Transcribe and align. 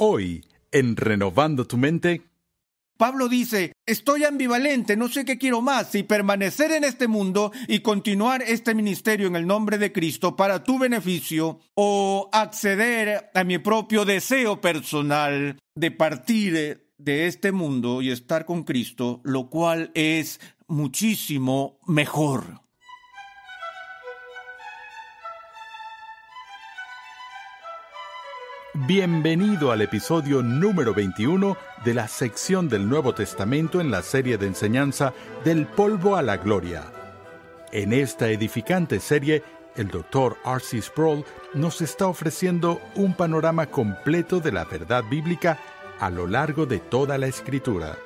Hoy, 0.00 0.44
en 0.70 0.94
Renovando 0.94 1.66
tu 1.66 1.76
Mente, 1.76 2.22
Pablo 2.96 3.28
dice, 3.28 3.72
estoy 3.84 4.22
ambivalente, 4.22 4.96
no 4.96 5.08
sé 5.08 5.24
qué 5.24 5.38
quiero 5.38 5.60
más, 5.60 5.90
si 5.90 6.04
permanecer 6.04 6.70
en 6.70 6.84
este 6.84 7.08
mundo 7.08 7.50
y 7.66 7.80
continuar 7.80 8.42
este 8.42 8.76
ministerio 8.76 9.26
en 9.26 9.34
el 9.34 9.44
nombre 9.44 9.76
de 9.76 9.92
Cristo 9.92 10.36
para 10.36 10.62
tu 10.62 10.78
beneficio 10.78 11.58
o 11.74 12.30
acceder 12.32 13.28
a 13.34 13.42
mi 13.42 13.58
propio 13.58 14.04
deseo 14.04 14.60
personal 14.60 15.58
de 15.74 15.90
partir 15.90 16.92
de 16.96 17.26
este 17.26 17.50
mundo 17.50 18.00
y 18.00 18.12
estar 18.12 18.44
con 18.44 18.62
Cristo, 18.62 19.20
lo 19.24 19.50
cual 19.50 19.90
es 19.94 20.38
muchísimo 20.68 21.80
mejor. 21.88 22.67
Bienvenido 28.86 29.72
al 29.72 29.80
episodio 29.80 30.42
número 30.42 30.94
21 30.94 31.56
de 31.84 31.94
la 31.94 32.06
sección 32.06 32.68
del 32.68 32.88
Nuevo 32.88 33.12
Testamento 33.12 33.80
en 33.80 33.90
la 33.90 34.02
serie 34.02 34.38
de 34.38 34.46
enseñanza 34.46 35.12
Del 35.44 35.66
polvo 35.66 36.16
a 36.16 36.22
la 36.22 36.36
gloria. 36.36 36.84
En 37.72 37.92
esta 37.92 38.28
edificante 38.28 39.00
serie, 39.00 39.42
el 39.74 39.88
Dr. 39.88 40.36
R.C. 40.44 40.82
Sproul 40.82 41.24
nos 41.54 41.80
está 41.80 42.06
ofreciendo 42.06 42.80
un 42.94 43.14
panorama 43.14 43.66
completo 43.66 44.38
de 44.38 44.52
la 44.52 44.64
verdad 44.64 45.02
bíblica 45.10 45.58
a 45.98 46.10
lo 46.10 46.26
largo 46.26 46.66
de 46.66 46.78
toda 46.78 47.18
la 47.18 47.26
escritura. 47.26 47.96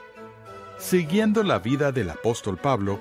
Siguiendo 0.79 1.43
la 1.43 1.59
vida 1.59 1.93
del 1.93 2.09
apóstol 2.09 2.57
Pablo, 2.57 2.99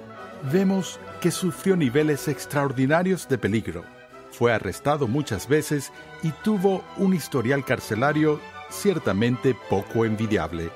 vemos 0.51 0.99
que 1.21 1.31
sufrió 1.31 1.77
niveles 1.77 2.27
extraordinarios 2.27 3.29
de 3.29 3.37
peligro 3.37 4.00
fue 4.31 4.53
arrestado 4.53 5.07
muchas 5.07 5.47
veces 5.47 5.91
y 6.23 6.31
tuvo 6.43 6.83
un 6.97 7.13
historial 7.13 7.63
carcelario 7.63 8.39
ciertamente 8.69 9.55
poco 9.69 10.05
envidiable. 10.05 10.71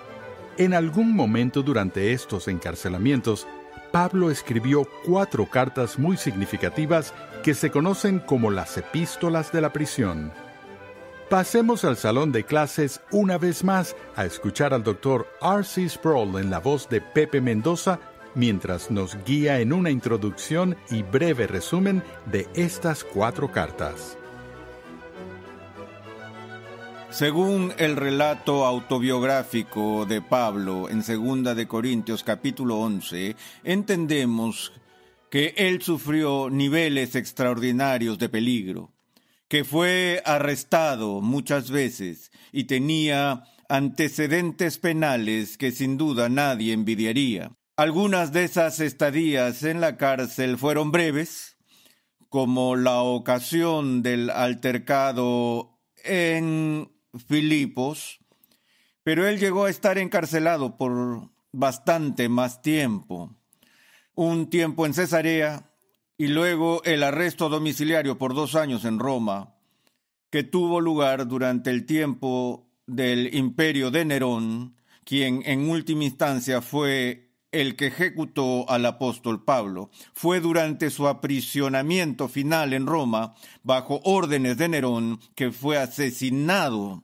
En 0.57 0.73
algún 0.73 1.15
momento 1.15 1.63
durante 1.63 2.13
estos 2.13 2.47
encarcelamientos, 2.47 3.47
Pablo 3.91 4.29
escribió 4.29 4.87
cuatro 5.05 5.49
cartas 5.49 5.97
muy 5.97 6.17
significativas 6.17 7.13
que 7.43 7.53
se 7.53 7.71
conocen 7.71 8.19
como 8.19 8.51
las 8.51 8.77
epístolas 8.77 9.51
de 9.51 9.61
la 9.61 9.71
prisión. 9.71 10.33
Pasemos 11.29 11.83
al 11.85 11.97
salón 11.97 12.31
de 12.31 12.43
clases 12.43 13.01
una 13.11 13.37
vez 13.37 13.63
más 13.63 13.95
a 14.15 14.25
escuchar 14.25 14.73
al 14.73 14.83
doctor 14.83 15.27
R.C. 15.41 15.89
Sproul 15.89 16.39
en 16.39 16.49
la 16.49 16.59
voz 16.59 16.87
de 16.87 17.01
Pepe 17.01 17.41
Mendoza 17.41 17.99
mientras 18.36 18.91
nos 18.91 19.17
guía 19.25 19.59
en 19.59 19.73
una 19.73 19.89
introducción 19.89 20.78
y 20.91 21.01
breve 21.01 21.47
resumen 21.47 22.03
de 22.25 22.47
estas 22.53 23.03
cuatro 23.03 23.51
cartas. 23.51 24.18
Según 27.09 27.74
el 27.78 27.95
relato 27.95 28.66
autobiográfico 28.66 30.06
de 30.06 30.22
Pablo 30.22 30.90
en 30.90 31.01
2 31.01 31.56
de 31.56 31.66
Corintios 31.66 32.25
capítulo 32.25 32.79
11, 32.79 33.38
entendemos 33.63 34.74
que 35.29 35.53
él 35.56 35.81
sufrió 35.81 36.50
niveles 36.50 37.16
extraordinarios 37.16 38.19
de 38.19 38.28
peligro, 38.28 38.91
que 39.47 39.63
fue 39.63 40.22
arrestado 40.25 41.22
muchas 41.22 41.72
veces 41.72 42.31
y 42.51 42.66
tenía 42.66 43.44
antecedentes 43.69 44.78
penales 44.78 45.57
que 45.57 45.72
sin 45.72 45.97
duda 45.97 46.28
nadie 46.28 46.74
envidiaría. 46.74 47.56
Algunas 47.78 48.31
de 48.31 48.46
esas 48.46 48.80
estadías 48.80 49.63
en 49.63 49.81
la 49.81 49.97
cárcel 49.97 50.58
fueron 50.58 50.94
breves, 50.94 51.58
como 52.30 52.78
la 52.78 53.02
ocasión 53.02 54.02
del 54.02 54.30
altercado 54.30 55.78
en 56.06 56.90
Filipos, 57.28 58.19
pero 59.03 59.28
él 59.28 59.40
llegó 59.40 59.66
a 59.66 59.69
estar 59.69 59.97
encarcelado 59.97 60.78
por 60.78 61.30
bastante 61.52 62.30
más 62.30 62.62
tiempo. 62.62 63.36
Un 64.13 64.50
tiempo 64.50 64.86
en 64.86 64.94
Cesarea 64.94 65.69
y 66.18 66.28
luego 66.28 66.81
el 66.86 67.03
arresto 67.03 67.50
domiciliario 67.50 68.18
por 68.18 68.34
dos 68.34 68.56
años 68.56 68.86
en 68.86 69.00
Roma, 69.00 69.53
que 70.30 70.44
tuvo 70.44 70.80
lugar 70.80 71.28
durante 71.28 71.72
el 71.72 71.86
tiempo 71.86 72.69
del 72.88 73.36
imperio 73.36 73.92
de 73.92 74.06
Nerón, 74.06 74.78
quien 75.03 75.42
en 75.46 75.69
última 75.69 76.06
instancia 76.06 76.62
fue 76.62 77.25
el 77.61 77.75
que 77.75 77.88
ejecutó 77.88 78.69
al 78.69 78.85
apóstol 78.85 79.43
Pablo. 79.43 79.89
Fue 80.13 80.41
durante 80.41 80.89
su 80.89 81.07
aprisionamiento 81.07 82.27
final 82.27 82.73
en 82.73 82.85
Roma, 82.85 83.33
bajo 83.63 84.01
órdenes 84.03 84.57
de 84.57 84.69
Nerón, 84.69 85.19
que 85.35 85.51
fue 85.51 85.77
asesinado. 85.77 87.03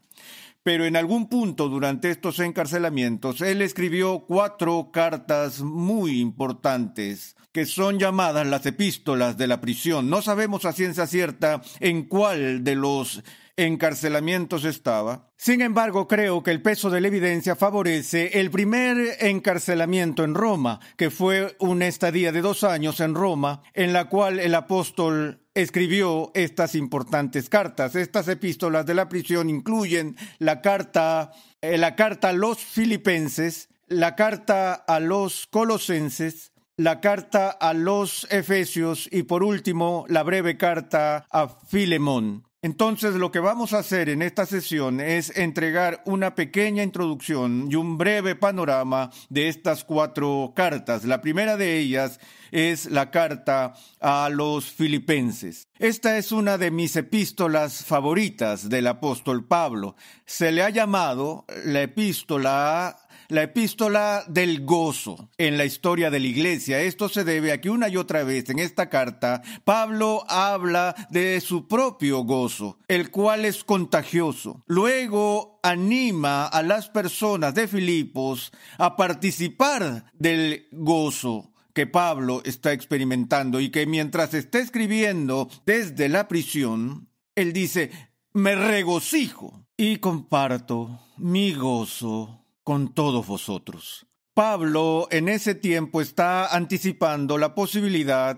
Pero 0.63 0.85
en 0.85 0.95
algún 0.95 1.27
punto 1.27 1.69
durante 1.69 2.11
estos 2.11 2.39
encarcelamientos, 2.39 3.41
él 3.41 3.61
escribió 3.61 4.25
cuatro 4.27 4.91
cartas 4.91 5.61
muy 5.61 6.19
importantes 6.19 7.35
que 7.51 7.65
son 7.65 7.99
llamadas 7.99 8.47
las 8.47 8.65
epístolas 8.65 9.37
de 9.37 9.47
la 9.47 9.59
prisión. 9.59 10.09
No 10.09 10.21
sabemos 10.21 10.65
a 10.65 10.73
ciencia 10.73 11.07
cierta 11.07 11.61
en 11.79 12.03
cuál 12.03 12.63
de 12.63 12.75
los 12.75 13.23
encarcelamientos 13.57 14.65
estaba. 14.65 15.29
Sin 15.37 15.61
embargo, 15.61 16.07
creo 16.07 16.43
que 16.43 16.51
el 16.51 16.61
peso 16.61 16.89
de 16.89 17.01
la 17.01 17.07
evidencia 17.07 17.55
favorece 17.55 18.39
el 18.39 18.51
primer 18.51 19.17
encarcelamiento 19.19 20.23
en 20.23 20.35
Roma, 20.35 20.79
que 20.97 21.09
fue 21.09 21.55
una 21.59 21.87
estadía 21.87 22.31
de 22.31 22.41
dos 22.41 22.63
años 22.63 22.99
en 22.99 23.15
Roma, 23.15 23.63
en 23.73 23.93
la 23.93 24.05
cual 24.09 24.39
el 24.39 24.55
apóstol 24.55 25.41
escribió 25.53 26.31
estas 26.33 26.75
importantes 26.75 27.49
cartas. 27.49 27.95
Estas 27.95 28.27
epístolas 28.27 28.85
de 28.85 28.93
la 28.93 29.09
prisión 29.09 29.49
incluyen 29.49 30.15
la 30.39 30.61
carta, 30.61 31.31
eh, 31.61 31.77
la 31.77 31.95
carta 31.95 32.29
a 32.29 32.33
los 32.33 32.59
filipenses, 32.59 33.69
la 33.87 34.15
carta 34.15 34.73
a 34.73 34.99
los 34.99 35.47
colosenses, 35.47 36.51
la 36.77 37.01
carta 37.01 37.49
a 37.49 37.73
los 37.73 38.25
efesios 38.31 39.07
y 39.11 39.23
por 39.23 39.43
último 39.43 40.05
la 40.07 40.23
breve 40.23 40.57
carta 40.57 41.25
a 41.29 41.47
Filemón. 41.47 42.47
Entonces 42.63 43.15
lo 43.15 43.31
que 43.31 43.39
vamos 43.39 43.73
a 43.73 43.79
hacer 43.79 44.07
en 44.07 44.21
esta 44.21 44.45
sesión 44.45 44.99
es 44.99 45.35
entregar 45.35 46.03
una 46.05 46.35
pequeña 46.35 46.83
introducción 46.83 47.67
y 47.71 47.75
un 47.75 47.97
breve 47.97 48.35
panorama 48.35 49.09
de 49.29 49.47
estas 49.47 49.83
cuatro 49.83 50.53
cartas. 50.55 51.03
La 51.03 51.21
primera 51.21 51.57
de 51.57 51.79
ellas 51.79 52.19
es 52.51 52.85
la 52.85 53.09
carta 53.09 53.73
a 53.99 54.29
los 54.29 54.65
filipenses. 54.71 55.69
Esta 55.79 56.19
es 56.19 56.31
una 56.31 56.59
de 56.59 56.69
mis 56.69 56.95
epístolas 56.95 57.83
favoritas 57.83 58.69
del 58.69 58.85
apóstol 58.85 59.43
Pablo. 59.43 59.95
Se 60.27 60.51
le 60.51 60.61
ha 60.61 60.69
llamado 60.69 61.45
la 61.65 61.81
epístola 61.81 62.95
la 63.31 63.43
epístola 63.43 64.25
del 64.27 64.65
gozo 64.65 65.29
en 65.37 65.57
la 65.57 65.63
historia 65.63 66.11
de 66.11 66.19
la 66.19 66.27
iglesia. 66.27 66.81
Esto 66.81 67.07
se 67.07 67.23
debe 67.23 67.53
a 67.53 67.61
que 67.61 67.69
una 67.69 67.87
y 67.87 67.95
otra 67.95 68.25
vez 68.25 68.49
en 68.49 68.59
esta 68.59 68.89
carta 68.89 69.41
Pablo 69.63 70.25
habla 70.27 71.07
de 71.09 71.39
su 71.39 71.65
propio 71.65 72.25
gozo, 72.25 72.77
el 72.89 73.09
cual 73.09 73.45
es 73.45 73.63
contagioso. 73.63 74.63
Luego 74.67 75.61
anima 75.63 76.45
a 76.45 76.61
las 76.61 76.89
personas 76.89 77.55
de 77.55 77.69
Filipos 77.69 78.51
a 78.77 78.97
participar 78.97 80.11
del 80.13 80.67
gozo 80.73 81.53
que 81.73 81.87
Pablo 81.87 82.41
está 82.43 82.73
experimentando 82.73 83.61
y 83.61 83.69
que 83.69 83.85
mientras 83.85 84.33
está 84.33 84.59
escribiendo 84.59 85.49
desde 85.65 86.09
la 86.09 86.27
prisión, 86.27 87.07
él 87.35 87.53
dice, 87.53 87.91
me 88.33 88.55
regocijo 88.55 89.65
y 89.77 89.97
comparto 89.97 90.99
mi 91.17 91.53
gozo 91.53 92.40
con 92.63 92.93
todos 92.93 93.27
vosotros. 93.27 94.05
Pablo 94.33 95.07
en 95.11 95.27
ese 95.29 95.55
tiempo 95.55 96.01
está 96.01 96.55
anticipando 96.55 97.37
la 97.37 97.53
posibilidad 97.53 98.37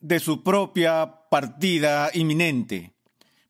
de 0.00 0.20
su 0.20 0.42
propia 0.42 1.28
partida 1.30 2.10
inminente. 2.14 2.94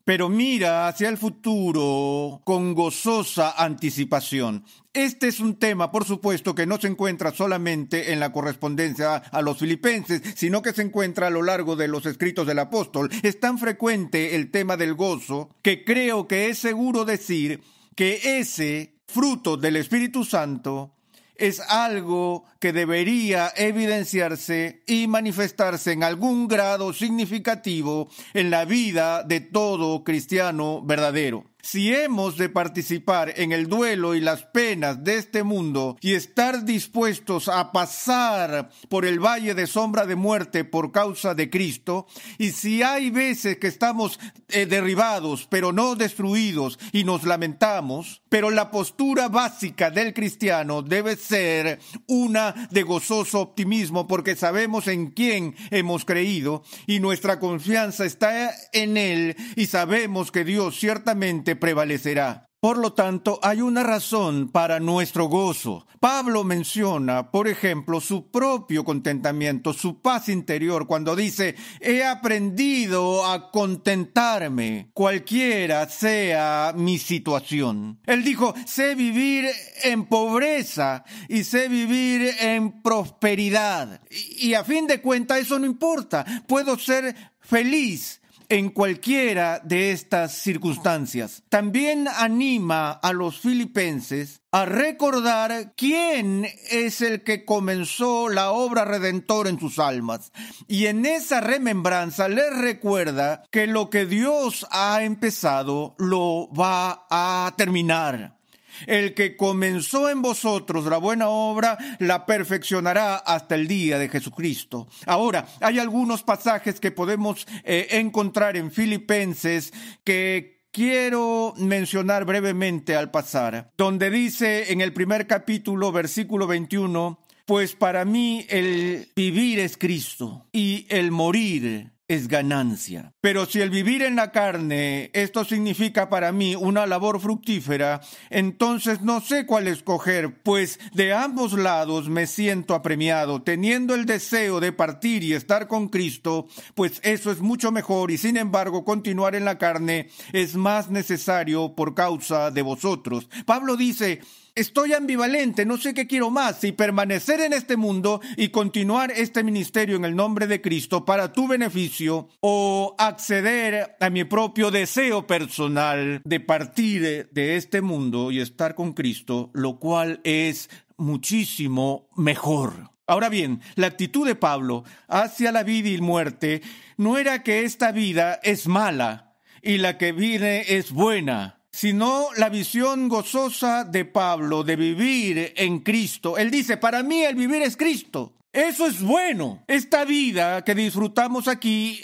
pero 0.09 0.27
mira 0.27 0.87
hacia 0.87 1.07
el 1.07 1.19
futuro 1.19 2.41
con 2.43 2.73
gozosa 2.73 3.51
anticipación. 3.51 4.65
Este 4.91 5.27
es 5.27 5.39
un 5.39 5.59
tema, 5.59 5.91
por 5.91 6.03
supuesto, 6.03 6.55
que 6.55 6.65
no 6.65 6.79
se 6.79 6.87
encuentra 6.87 7.31
solamente 7.31 8.11
en 8.11 8.19
la 8.19 8.31
correspondencia 8.31 9.17
a 9.17 9.41
los 9.43 9.59
filipenses, 9.59 10.23
sino 10.35 10.63
que 10.63 10.73
se 10.73 10.81
encuentra 10.81 11.27
a 11.27 11.29
lo 11.29 11.43
largo 11.43 11.75
de 11.75 11.87
los 11.87 12.07
escritos 12.07 12.47
del 12.47 12.57
apóstol. 12.57 13.11
Es 13.21 13.39
tan 13.39 13.59
frecuente 13.59 14.35
el 14.35 14.49
tema 14.49 14.77
del 14.77 14.95
gozo 14.95 15.55
que 15.61 15.83
creo 15.85 16.27
que 16.27 16.49
es 16.49 16.57
seguro 16.57 17.05
decir 17.05 17.61
que 17.95 18.39
ese 18.39 18.98
fruto 19.09 19.57
del 19.57 19.75
Espíritu 19.75 20.23
Santo 20.23 20.91
es 21.35 21.59
algo 21.61 22.45
que 22.59 22.73
debería 22.73 23.51
evidenciarse 23.55 24.83
y 24.85 25.07
manifestarse 25.07 25.93
en 25.93 26.03
algún 26.03 26.47
grado 26.47 26.93
significativo 26.93 28.09
en 28.33 28.49
la 28.49 28.65
vida 28.65 29.23
de 29.23 29.39
todo 29.39 30.03
cristiano 30.03 30.81
verdadero. 30.83 31.48
Si 31.61 31.93
hemos 31.93 32.37
de 32.37 32.49
participar 32.49 33.33
en 33.35 33.51
el 33.51 33.67
duelo 33.67 34.15
y 34.15 34.21
las 34.21 34.43
penas 34.43 35.03
de 35.03 35.17
este 35.17 35.43
mundo 35.43 35.97
y 36.01 36.13
estar 36.13 36.63
dispuestos 36.63 37.49
a 37.49 37.71
pasar 37.71 38.69
por 38.87 39.05
el 39.05 39.19
valle 39.19 39.53
de 39.53 39.67
sombra 39.67 40.05
de 40.05 40.15
muerte 40.15 40.63
por 40.63 40.91
causa 40.91 41.35
de 41.35 41.49
Cristo, 41.49 42.07
y 42.37 42.51
si 42.51 42.81
hay 42.81 43.09
veces 43.09 43.57
que 43.57 43.67
estamos 43.67 44.19
eh, 44.47 44.65
derribados 44.65 45.47
pero 45.49 45.73
no 45.73 45.95
destruidos 45.95 46.79
y 46.91 47.03
nos 47.03 47.23
lamentamos, 47.23 48.21
pero 48.29 48.51
la 48.51 48.71
postura 48.71 49.27
básica 49.27 49.91
del 49.91 50.13
cristiano 50.13 50.81
debe 50.81 51.15
ser 51.15 51.79
una 52.07 52.69
de 52.71 52.83
gozoso 52.83 53.41
optimismo 53.41 54.07
porque 54.07 54.35
sabemos 54.35 54.87
en 54.87 55.11
quién 55.11 55.55
hemos 55.71 56.05
creído 56.05 56.63
y 56.87 56.99
nuestra 56.99 57.39
confianza 57.39 58.05
está 58.05 58.51
en 58.71 58.97
Él 58.97 59.35
y 59.55 59.65
sabemos 59.65 60.31
que 60.31 60.43
Dios 60.43 60.79
ciertamente 60.79 61.55
prevalecerá. 61.59 62.49
Por 62.61 62.77
lo 62.77 62.91
tanto, 62.91 63.39
hay 63.41 63.61
una 63.61 63.83
razón 63.83 64.49
para 64.49 64.81
nuestro 64.81 65.27
gozo. 65.27 65.87
Pablo 66.01 66.43
menciona, 66.43 67.31
por 67.31 67.47
ejemplo, 67.47 68.01
su 68.01 68.31
propio 68.31 68.83
contentamiento, 68.83 69.71
su 69.71 70.01
paz 70.01 70.27
interior, 70.27 70.85
cuando 70.85 71.15
dice, 71.15 71.55
he 71.79 72.03
aprendido 72.03 73.25
a 73.25 73.49
contentarme, 73.49 74.91
cualquiera 74.93 75.87
sea 75.87 76.73
mi 76.75 76.97
situación. 76.97 78.01
Él 78.05 78.25
dijo, 78.25 78.53
sé 78.65 78.93
vivir 78.93 79.45
en 79.83 80.05
pobreza 80.07 81.05
y 81.29 81.45
sé 81.45 81.69
vivir 81.69 82.29
en 82.41 82.81
prosperidad. 82.81 84.01
Y, 84.09 84.53
a 84.53 84.65
fin 84.65 84.85
de 84.85 84.99
cuentas, 84.99 85.39
eso 85.39 85.59
no 85.59 85.65
importa. 85.65 86.25
Puedo 86.45 86.77
ser 86.77 87.15
feliz 87.39 88.19
en 88.49 88.71
cualquiera 88.71 89.59
de 89.63 89.91
estas 89.91 90.33
circunstancias. 90.33 91.43
También 91.49 92.07
anima 92.07 92.91
a 92.91 93.13
los 93.13 93.39
filipenses 93.39 94.41
a 94.51 94.65
recordar 94.65 95.73
quién 95.75 96.47
es 96.71 97.01
el 97.01 97.23
que 97.23 97.45
comenzó 97.45 98.27
la 98.27 98.51
obra 98.51 98.83
redentora 98.85 99.49
en 99.49 99.59
sus 99.59 99.77
almas. 99.77 100.31
Y 100.67 100.87
en 100.87 101.05
esa 101.05 101.39
remembranza 101.39 102.27
les 102.27 102.57
recuerda 102.57 103.43
que 103.51 103.67
lo 103.67 103.91
que 103.91 104.07
Dios 104.07 104.65
ha 104.71 105.03
empezado 105.03 105.95
lo 105.99 106.49
va 106.51 107.05
a 107.11 107.53
terminar. 107.55 108.38
El 108.87 109.13
que 109.13 109.35
comenzó 109.35 110.09
en 110.09 110.21
vosotros 110.21 110.85
la 110.85 110.97
buena 110.97 111.29
obra, 111.29 111.77
la 111.99 112.25
perfeccionará 112.25 113.17
hasta 113.17 113.55
el 113.55 113.67
día 113.67 113.97
de 113.97 114.09
Jesucristo. 114.09 114.87
Ahora, 115.05 115.47
hay 115.61 115.79
algunos 115.79 116.23
pasajes 116.23 116.79
que 116.79 116.91
podemos 116.91 117.47
eh, 117.63 117.87
encontrar 117.91 118.57
en 118.57 118.71
Filipenses 118.71 119.73
que 120.03 120.59
quiero 120.71 121.53
mencionar 121.57 122.25
brevemente 122.25 122.95
al 122.95 123.11
pasar, 123.11 123.71
donde 123.77 124.09
dice 124.09 124.71
en 124.71 124.81
el 124.81 124.93
primer 124.93 125.27
capítulo, 125.27 125.91
versículo 125.91 126.47
21, 126.47 127.19
pues 127.45 127.75
para 127.75 128.05
mí 128.05 128.45
el 128.49 129.11
vivir 129.15 129.59
es 129.59 129.77
Cristo 129.77 130.47
y 130.51 130.85
el 130.89 131.11
morir 131.11 131.91
es 132.09 132.27
ganancia. 132.27 133.13
Pero 133.21 133.45
si 133.45 133.61
el 133.61 133.69
vivir 133.69 134.01
en 134.01 134.17
la 134.17 134.31
carne, 134.31 135.11
esto 135.13 135.45
significa 135.45 136.09
para 136.09 136.31
mí 136.33 136.55
una 136.55 136.85
labor 136.87 137.21
fructífera, 137.21 138.01
entonces 138.29 139.01
no 139.01 139.21
sé 139.21 139.45
cuál 139.45 139.67
escoger, 139.67 140.41
pues 140.41 140.79
de 140.93 141.13
ambos 141.13 141.53
lados 141.53 142.09
me 142.09 142.27
siento 142.27 142.73
apremiado, 142.73 143.43
teniendo 143.43 143.93
el 143.95 144.05
deseo 144.05 144.59
de 144.59 144.73
partir 144.73 145.23
y 145.23 145.33
estar 145.33 145.67
con 145.67 145.87
Cristo, 145.87 146.47
pues 146.73 146.99
eso 147.03 147.31
es 147.31 147.39
mucho 147.39 147.71
mejor 147.71 148.09
y 148.11 148.17
sin 148.17 148.37
embargo 148.37 148.83
continuar 148.83 149.35
en 149.35 149.45
la 149.45 149.59
carne 149.59 150.09
es 150.33 150.55
más 150.55 150.89
necesario 150.89 151.75
por 151.75 151.93
causa 151.93 152.49
de 152.49 152.63
vosotros. 152.63 153.29
Pablo 153.45 153.77
dice, 153.77 154.21
Estoy 154.59 154.91
ambivalente, 154.91 155.65
no 155.65 155.77
sé 155.77 155.93
qué 155.93 156.05
quiero 156.05 156.31
más, 156.31 156.59
si 156.59 156.73
permanecer 156.73 157.39
en 157.39 157.53
este 157.53 157.77
mundo 157.77 158.19
y 158.35 158.49
continuar 158.49 159.09
este 159.09 159.41
ministerio 159.41 159.95
en 159.95 160.03
el 160.03 160.17
nombre 160.17 160.47
de 160.47 160.59
Cristo 160.59 161.05
para 161.05 161.31
tu 161.31 161.47
beneficio 161.47 162.27
o 162.41 162.93
acceder 162.97 163.95
a 164.01 164.09
mi 164.09 164.25
propio 164.25 164.69
deseo 164.69 165.25
personal 165.25 166.21
de 166.25 166.39
partir 166.41 167.29
de 167.31 167.55
este 167.55 167.79
mundo 167.79 168.31
y 168.31 168.41
estar 168.41 168.75
con 168.75 168.91
Cristo, 168.91 169.49
lo 169.53 169.79
cual 169.79 170.19
es 170.25 170.69
muchísimo 170.97 172.09
mejor. 172.17 172.91
Ahora 173.07 173.29
bien, 173.29 173.61
la 173.75 173.87
actitud 173.87 174.27
de 174.27 174.35
Pablo 174.35 174.83
hacia 175.07 175.53
la 175.53 175.63
vida 175.63 175.87
y 175.87 176.01
muerte 176.01 176.61
no 176.97 177.17
era 177.17 177.43
que 177.43 177.63
esta 177.63 177.93
vida 177.93 178.41
es 178.43 178.67
mala 178.67 179.37
y 179.61 179.77
la 179.77 179.97
que 179.97 180.11
viene 180.11 180.65
es 180.67 180.91
buena 180.91 181.58
sino 181.71 182.29
la 182.37 182.49
visión 182.49 183.09
gozosa 183.09 183.83
de 183.83 184.05
Pablo 184.05 184.63
de 184.63 184.75
vivir 184.75 185.53
en 185.55 185.79
Cristo. 185.79 186.37
Él 186.37 186.51
dice, 186.51 186.77
para 186.77 187.03
mí 187.03 187.23
el 187.23 187.35
vivir 187.35 187.61
es 187.61 187.77
Cristo. 187.77 188.33
Eso 188.51 188.87
es 188.87 189.01
bueno. 189.01 189.63
Esta 189.67 190.05
vida 190.05 190.63
que 190.63 190.75
disfrutamos 190.75 191.47
aquí 191.47 192.03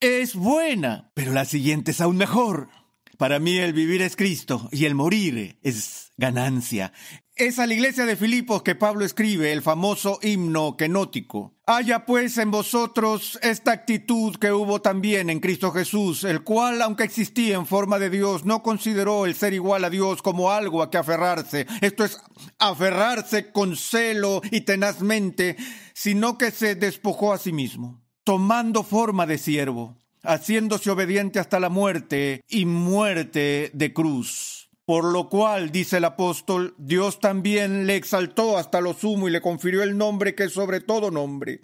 es 0.00 0.34
buena, 0.34 1.10
pero 1.14 1.32
la 1.32 1.44
siguiente 1.44 1.90
es 1.92 2.00
aún 2.00 2.16
mejor. 2.16 2.68
Para 3.16 3.38
mí 3.38 3.58
el 3.58 3.72
vivir 3.72 4.00
es 4.02 4.16
Cristo 4.16 4.68
y 4.72 4.86
el 4.86 4.94
morir 4.94 5.58
es 5.62 6.12
ganancia. 6.16 6.92
Es 7.40 7.58
a 7.58 7.66
la 7.66 7.72
iglesia 7.72 8.04
de 8.04 8.16
Filipos 8.16 8.62
que 8.62 8.74
Pablo 8.74 9.02
escribe 9.02 9.50
el 9.50 9.62
famoso 9.62 10.18
himno 10.20 10.76
kenótico. 10.76 11.54
Haya 11.64 12.04
pues 12.04 12.36
en 12.36 12.50
vosotros 12.50 13.38
esta 13.40 13.72
actitud 13.72 14.36
que 14.36 14.52
hubo 14.52 14.82
también 14.82 15.30
en 15.30 15.40
Cristo 15.40 15.72
Jesús, 15.72 16.24
el 16.24 16.42
cual, 16.42 16.82
aunque 16.82 17.04
existía 17.04 17.56
en 17.56 17.64
forma 17.64 17.98
de 17.98 18.10
Dios, 18.10 18.44
no 18.44 18.62
consideró 18.62 19.24
el 19.24 19.34
ser 19.34 19.54
igual 19.54 19.86
a 19.86 19.88
Dios 19.88 20.20
como 20.20 20.50
algo 20.50 20.82
a 20.82 20.90
que 20.90 20.98
aferrarse. 20.98 21.66
Esto 21.80 22.04
es 22.04 22.20
aferrarse 22.58 23.50
con 23.52 23.74
celo 23.74 24.42
y 24.50 24.60
tenazmente, 24.60 25.56
sino 25.94 26.36
que 26.36 26.50
se 26.50 26.74
despojó 26.74 27.32
a 27.32 27.38
sí 27.38 27.54
mismo, 27.54 28.02
tomando 28.22 28.82
forma 28.82 29.24
de 29.24 29.38
siervo, 29.38 29.96
haciéndose 30.24 30.90
obediente 30.90 31.38
hasta 31.38 31.58
la 31.58 31.70
muerte 31.70 32.42
y 32.50 32.66
muerte 32.66 33.70
de 33.72 33.94
cruz 33.94 34.59
por 34.90 35.04
lo 35.04 35.28
cual, 35.28 35.70
dice 35.70 35.98
el 35.98 36.04
apóstol, 36.04 36.74
Dios 36.76 37.20
también 37.20 37.86
le 37.86 37.94
exaltó 37.94 38.58
hasta 38.58 38.80
lo 38.80 38.92
sumo 38.92 39.28
y 39.28 39.30
le 39.30 39.40
confirió 39.40 39.84
el 39.84 39.96
nombre 39.96 40.34
que 40.34 40.42
es 40.42 40.52
sobre 40.52 40.80
todo 40.80 41.12
nombre, 41.12 41.60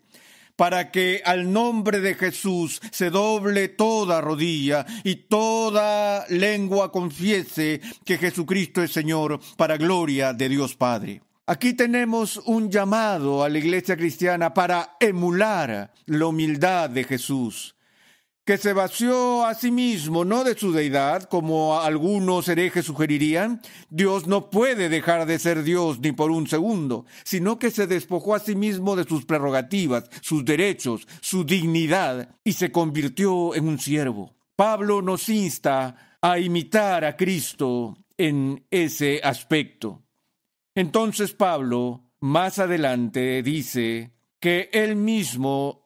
para 0.54 0.92
que 0.92 1.22
al 1.24 1.52
nombre 1.52 1.98
de 1.98 2.14
Jesús 2.14 2.80
se 2.92 3.10
doble 3.10 3.66
toda 3.66 4.20
rodilla 4.20 4.86
y 5.02 5.16
toda 5.16 6.24
lengua 6.28 6.92
confiese 6.92 7.80
que 8.04 8.16
Jesucristo 8.16 8.80
es 8.80 8.92
Señor, 8.92 9.40
para 9.56 9.76
gloria 9.76 10.32
de 10.32 10.48
Dios 10.48 10.76
Padre. 10.76 11.20
Aquí 11.46 11.72
tenemos 11.72 12.36
un 12.46 12.70
llamado 12.70 13.42
a 13.42 13.48
la 13.48 13.58
iglesia 13.58 13.96
cristiana 13.96 14.54
para 14.54 14.96
emular 15.00 15.92
la 16.04 16.26
humildad 16.26 16.90
de 16.90 17.02
Jesús 17.02 17.75
que 18.46 18.58
se 18.58 18.72
vació 18.72 19.44
a 19.44 19.54
sí 19.54 19.72
mismo, 19.72 20.24
no 20.24 20.44
de 20.44 20.56
su 20.56 20.70
deidad, 20.70 21.24
como 21.24 21.80
algunos 21.80 22.48
herejes 22.48 22.86
sugerirían, 22.86 23.60
Dios 23.90 24.28
no 24.28 24.50
puede 24.50 24.88
dejar 24.88 25.26
de 25.26 25.40
ser 25.40 25.64
Dios 25.64 25.98
ni 25.98 26.12
por 26.12 26.30
un 26.30 26.46
segundo, 26.46 27.06
sino 27.24 27.58
que 27.58 27.72
se 27.72 27.88
despojó 27.88 28.36
a 28.36 28.38
sí 28.38 28.54
mismo 28.54 28.94
de 28.94 29.02
sus 29.02 29.24
prerrogativas, 29.24 30.04
sus 30.22 30.44
derechos, 30.44 31.08
su 31.20 31.42
dignidad, 31.42 32.36
y 32.44 32.52
se 32.52 32.70
convirtió 32.70 33.52
en 33.56 33.66
un 33.66 33.80
siervo. 33.80 34.36
Pablo 34.54 35.02
nos 35.02 35.28
insta 35.28 36.18
a 36.22 36.38
imitar 36.38 37.04
a 37.04 37.16
Cristo 37.16 37.98
en 38.16 38.64
ese 38.70 39.20
aspecto. 39.24 40.04
Entonces 40.76 41.32
Pablo, 41.32 42.12
más 42.20 42.60
adelante, 42.60 43.42
dice 43.42 44.12
que 44.38 44.70
él 44.72 44.94
mismo 44.94 45.85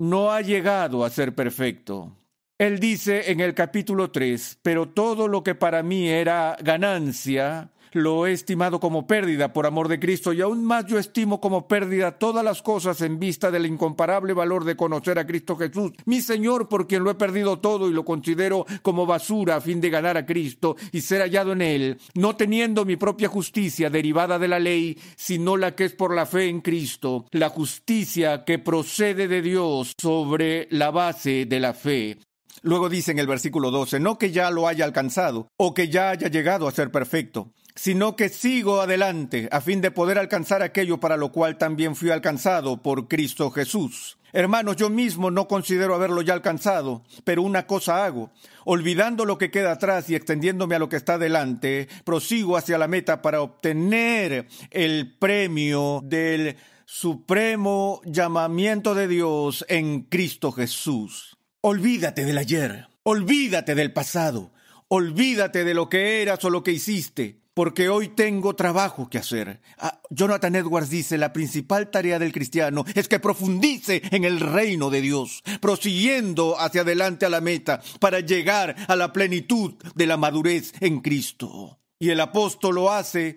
no 0.00 0.32
ha 0.32 0.40
llegado 0.40 1.04
a 1.04 1.10
ser 1.10 1.34
perfecto. 1.34 2.16
Él 2.58 2.80
dice 2.80 3.30
en 3.30 3.40
el 3.40 3.54
capítulo 3.54 4.10
3, 4.10 4.58
pero 4.62 4.88
todo 4.88 5.28
lo 5.28 5.42
que 5.42 5.54
para 5.54 5.82
mí 5.82 6.08
era 6.08 6.56
ganancia, 6.62 7.70
lo 7.92 8.26
he 8.26 8.32
estimado 8.32 8.80
como 8.80 9.06
pérdida 9.06 9.52
por 9.52 9.66
amor 9.66 9.88
de 9.88 10.00
Cristo 10.00 10.32
y 10.32 10.40
aún 10.40 10.64
más 10.64 10.86
yo 10.86 10.98
estimo 10.98 11.40
como 11.40 11.68
pérdida 11.68 12.18
todas 12.18 12.44
las 12.44 12.62
cosas 12.62 13.00
en 13.00 13.18
vista 13.18 13.50
del 13.50 13.66
incomparable 13.66 14.32
valor 14.32 14.64
de 14.64 14.76
conocer 14.76 15.18
a 15.18 15.26
Cristo 15.26 15.56
Jesús, 15.56 15.92
mi 16.04 16.20
Señor, 16.20 16.68
por 16.68 16.86
quien 16.86 17.04
lo 17.04 17.10
he 17.10 17.14
perdido 17.14 17.58
todo 17.58 17.88
y 17.88 17.92
lo 17.92 18.04
considero 18.04 18.66
como 18.82 19.06
basura 19.06 19.56
a 19.56 19.60
fin 19.60 19.80
de 19.80 19.90
ganar 19.90 20.16
a 20.16 20.26
Cristo 20.26 20.76
y 20.92 21.00
ser 21.00 21.22
hallado 21.22 21.52
en 21.52 21.62
Él, 21.62 21.98
no 22.14 22.36
teniendo 22.36 22.84
mi 22.84 22.96
propia 22.96 23.28
justicia 23.28 23.90
derivada 23.90 24.38
de 24.38 24.48
la 24.48 24.58
ley, 24.58 24.98
sino 25.16 25.56
la 25.56 25.74
que 25.74 25.84
es 25.84 25.92
por 25.92 26.14
la 26.14 26.26
fe 26.26 26.48
en 26.48 26.60
Cristo, 26.60 27.26
la 27.32 27.48
justicia 27.48 28.44
que 28.44 28.58
procede 28.58 29.28
de 29.28 29.42
Dios 29.42 29.94
sobre 30.00 30.68
la 30.70 30.90
base 30.90 31.46
de 31.46 31.60
la 31.60 31.74
fe. 31.74 32.18
Luego 32.62 32.90
dice 32.90 33.12
en 33.12 33.18
el 33.18 33.26
versículo 33.26 33.70
12, 33.70 34.00
no 34.00 34.18
que 34.18 34.32
ya 34.32 34.50
lo 34.50 34.68
haya 34.68 34.84
alcanzado 34.84 35.48
o 35.56 35.72
que 35.72 35.88
ya 35.88 36.10
haya 36.10 36.28
llegado 36.28 36.68
a 36.68 36.72
ser 36.72 36.90
perfecto, 36.90 37.52
sino 37.82 38.14
que 38.14 38.28
sigo 38.28 38.82
adelante 38.82 39.48
a 39.50 39.62
fin 39.62 39.80
de 39.80 39.90
poder 39.90 40.18
alcanzar 40.18 40.62
aquello 40.62 41.00
para 41.00 41.16
lo 41.16 41.32
cual 41.32 41.56
también 41.56 41.96
fui 41.96 42.10
alcanzado 42.10 42.82
por 42.82 43.08
Cristo 43.08 43.50
Jesús. 43.50 44.18
Hermanos, 44.34 44.76
yo 44.76 44.90
mismo 44.90 45.30
no 45.30 45.48
considero 45.48 45.94
haberlo 45.94 46.20
ya 46.20 46.34
alcanzado, 46.34 47.02
pero 47.24 47.42
una 47.42 47.66
cosa 47.66 48.04
hago, 48.04 48.32
olvidando 48.66 49.24
lo 49.24 49.38
que 49.38 49.50
queda 49.50 49.72
atrás 49.72 50.10
y 50.10 50.14
extendiéndome 50.14 50.74
a 50.74 50.78
lo 50.78 50.90
que 50.90 50.96
está 50.96 51.16
delante, 51.16 51.88
prosigo 52.04 52.58
hacia 52.58 52.76
la 52.76 52.86
meta 52.86 53.22
para 53.22 53.40
obtener 53.40 54.46
el 54.70 55.16
premio 55.18 56.02
del 56.04 56.58
supremo 56.84 58.02
llamamiento 58.04 58.94
de 58.94 59.08
Dios 59.08 59.64
en 59.70 60.02
Cristo 60.02 60.52
Jesús. 60.52 61.38
Olvídate 61.62 62.26
del 62.26 62.36
ayer, 62.36 62.88
olvídate 63.04 63.74
del 63.74 63.90
pasado, 63.94 64.52
olvídate 64.88 65.64
de 65.64 65.72
lo 65.72 65.88
que 65.88 66.20
eras 66.20 66.44
o 66.44 66.50
lo 66.50 66.62
que 66.62 66.72
hiciste, 66.72 67.39
porque 67.60 67.90
hoy 67.90 68.08
tengo 68.08 68.56
trabajo 68.56 69.10
que 69.10 69.18
hacer. 69.18 69.60
Ah, 69.76 70.00
Jonathan 70.08 70.56
Edwards 70.56 70.88
dice, 70.88 71.18
la 71.18 71.34
principal 71.34 71.90
tarea 71.90 72.18
del 72.18 72.32
cristiano 72.32 72.86
es 72.94 73.06
que 73.06 73.20
profundice 73.20 74.00
en 74.12 74.24
el 74.24 74.40
reino 74.40 74.88
de 74.88 75.02
Dios, 75.02 75.42
prosiguiendo 75.60 76.58
hacia 76.58 76.80
adelante 76.80 77.26
a 77.26 77.28
la 77.28 77.42
meta 77.42 77.82
para 77.98 78.20
llegar 78.20 78.76
a 78.88 78.96
la 78.96 79.12
plenitud 79.12 79.74
de 79.94 80.06
la 80.06 80.16
madurez 80.16 80.72
en 80.80 81.00
Cristo. 81.00 81.78
Y 81.98 82.08
el 82.08 82.20
apóstol 82.20 82.76
lo 82.76 82.90
hace 82.90 83.36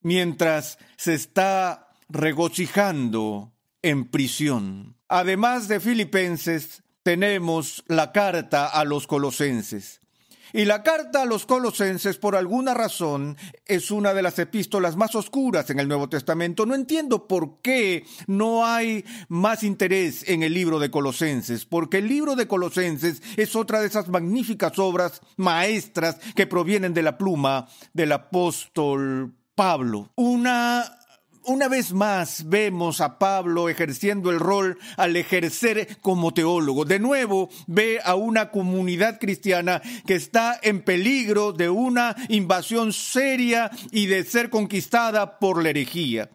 mientras 0.00 0.78
se 0.96 1.12
está 1.12 1.90
regocijando 2.08 3.52
en 3.82 4.08
prisión. 4.08 4.96
Además 5.08 5.68
de 5.68 5.80
Filipenses, 5.80 6.84
tenemos 7.02 7.84
la 7.86 8.12
carta 8.12 8.66
a 8.66 8.84
los 8.84 9.06
colosenses. 9.06 10.00
Y 10.52 10.64
la 10.64 10.82
carta 10.82 11.22
a 11.22 11.26
los 11.26 11.46
colosenses, 11.46 12.16
por 12.18 12.36
alguna 12.36 12.74
razón, 12.74 13.36
es 13.66 13.90
una 13.90 14.14
de 14.14 14.22
las 14.22 14.38
epístolas 14.38 14.96
más 14.96 15.14
oscuras 15.14 15.68
en 15.70 15.80
el 15.80 15.88
Nuevo 15.88 16.08
Testamento. 16.08 16.66
No 16.66 16.74
entiendo 16.74 17.26
por 17.26 17.60
qué 17.60 18.04
no 18.26 18.66
hay 18.66 19.04
más 19.28 19.62
interés 19.62 20.28
en 20.28 20.42
el 20.42 20.54
libro 20.54 20.78
de 20.78 20.90
Colosenses, 20.90 21.64
porque 21.64 21.98
el 21.98 22.08
libro 22.08 22.36
de 22.36 22.48
Colosenses 22.48 23.22
es 23.36 23.54
otra 23.56 23.80
de 23.80 23.88
esas 23.88 24.08
magníficas 24.08 24.78
obras 24.78 25.20
maestras 25.36 26.18
que 26.34 26.46
provienen 26.46 26.94
de 26.94 27.02
la 27.02 27.18
pluma 27.18 27.68
del 27.92 28.12
apóstol 28.12 29.34
Pablo. 29.54 30.10
Una 30.14 30.97
una 31.48 31.68
vez 31.68 31.92
más 31.92 32.48
vemos 32.48 33.00
a 33.00 33.18
Pablo 33.18 33.68
ejerciendo 33.68 34.30
el 34.30 34.38
rol 34.38 34.78
al 34.96 35.16
ejercer 35.16 35.98
como 36.00 36.32
teólogo. 36.34 36.84
De 36.84 36.98
nuevo 36.98 37.48
ve 37.66 38.00
a 38.04 38.14
una 38.14 38.50
comunidad 38.50 39.18
cristiana 39.18 39.80
que 40.06 40.14
está 40.14 40.58
en 40.62 40.82
peligro 40.82 41.52
de 41.52 41.70
una 41.70 42.14
invasión 42.28 42.92
seria 42.92 43.70
y 43.90 44.06
de 44.06 44.24
ser 44.24 44.50
conquistada 44.50 45.38
por 45.38 45.62
la 45.62 45.70
herejía. 45.70 46.30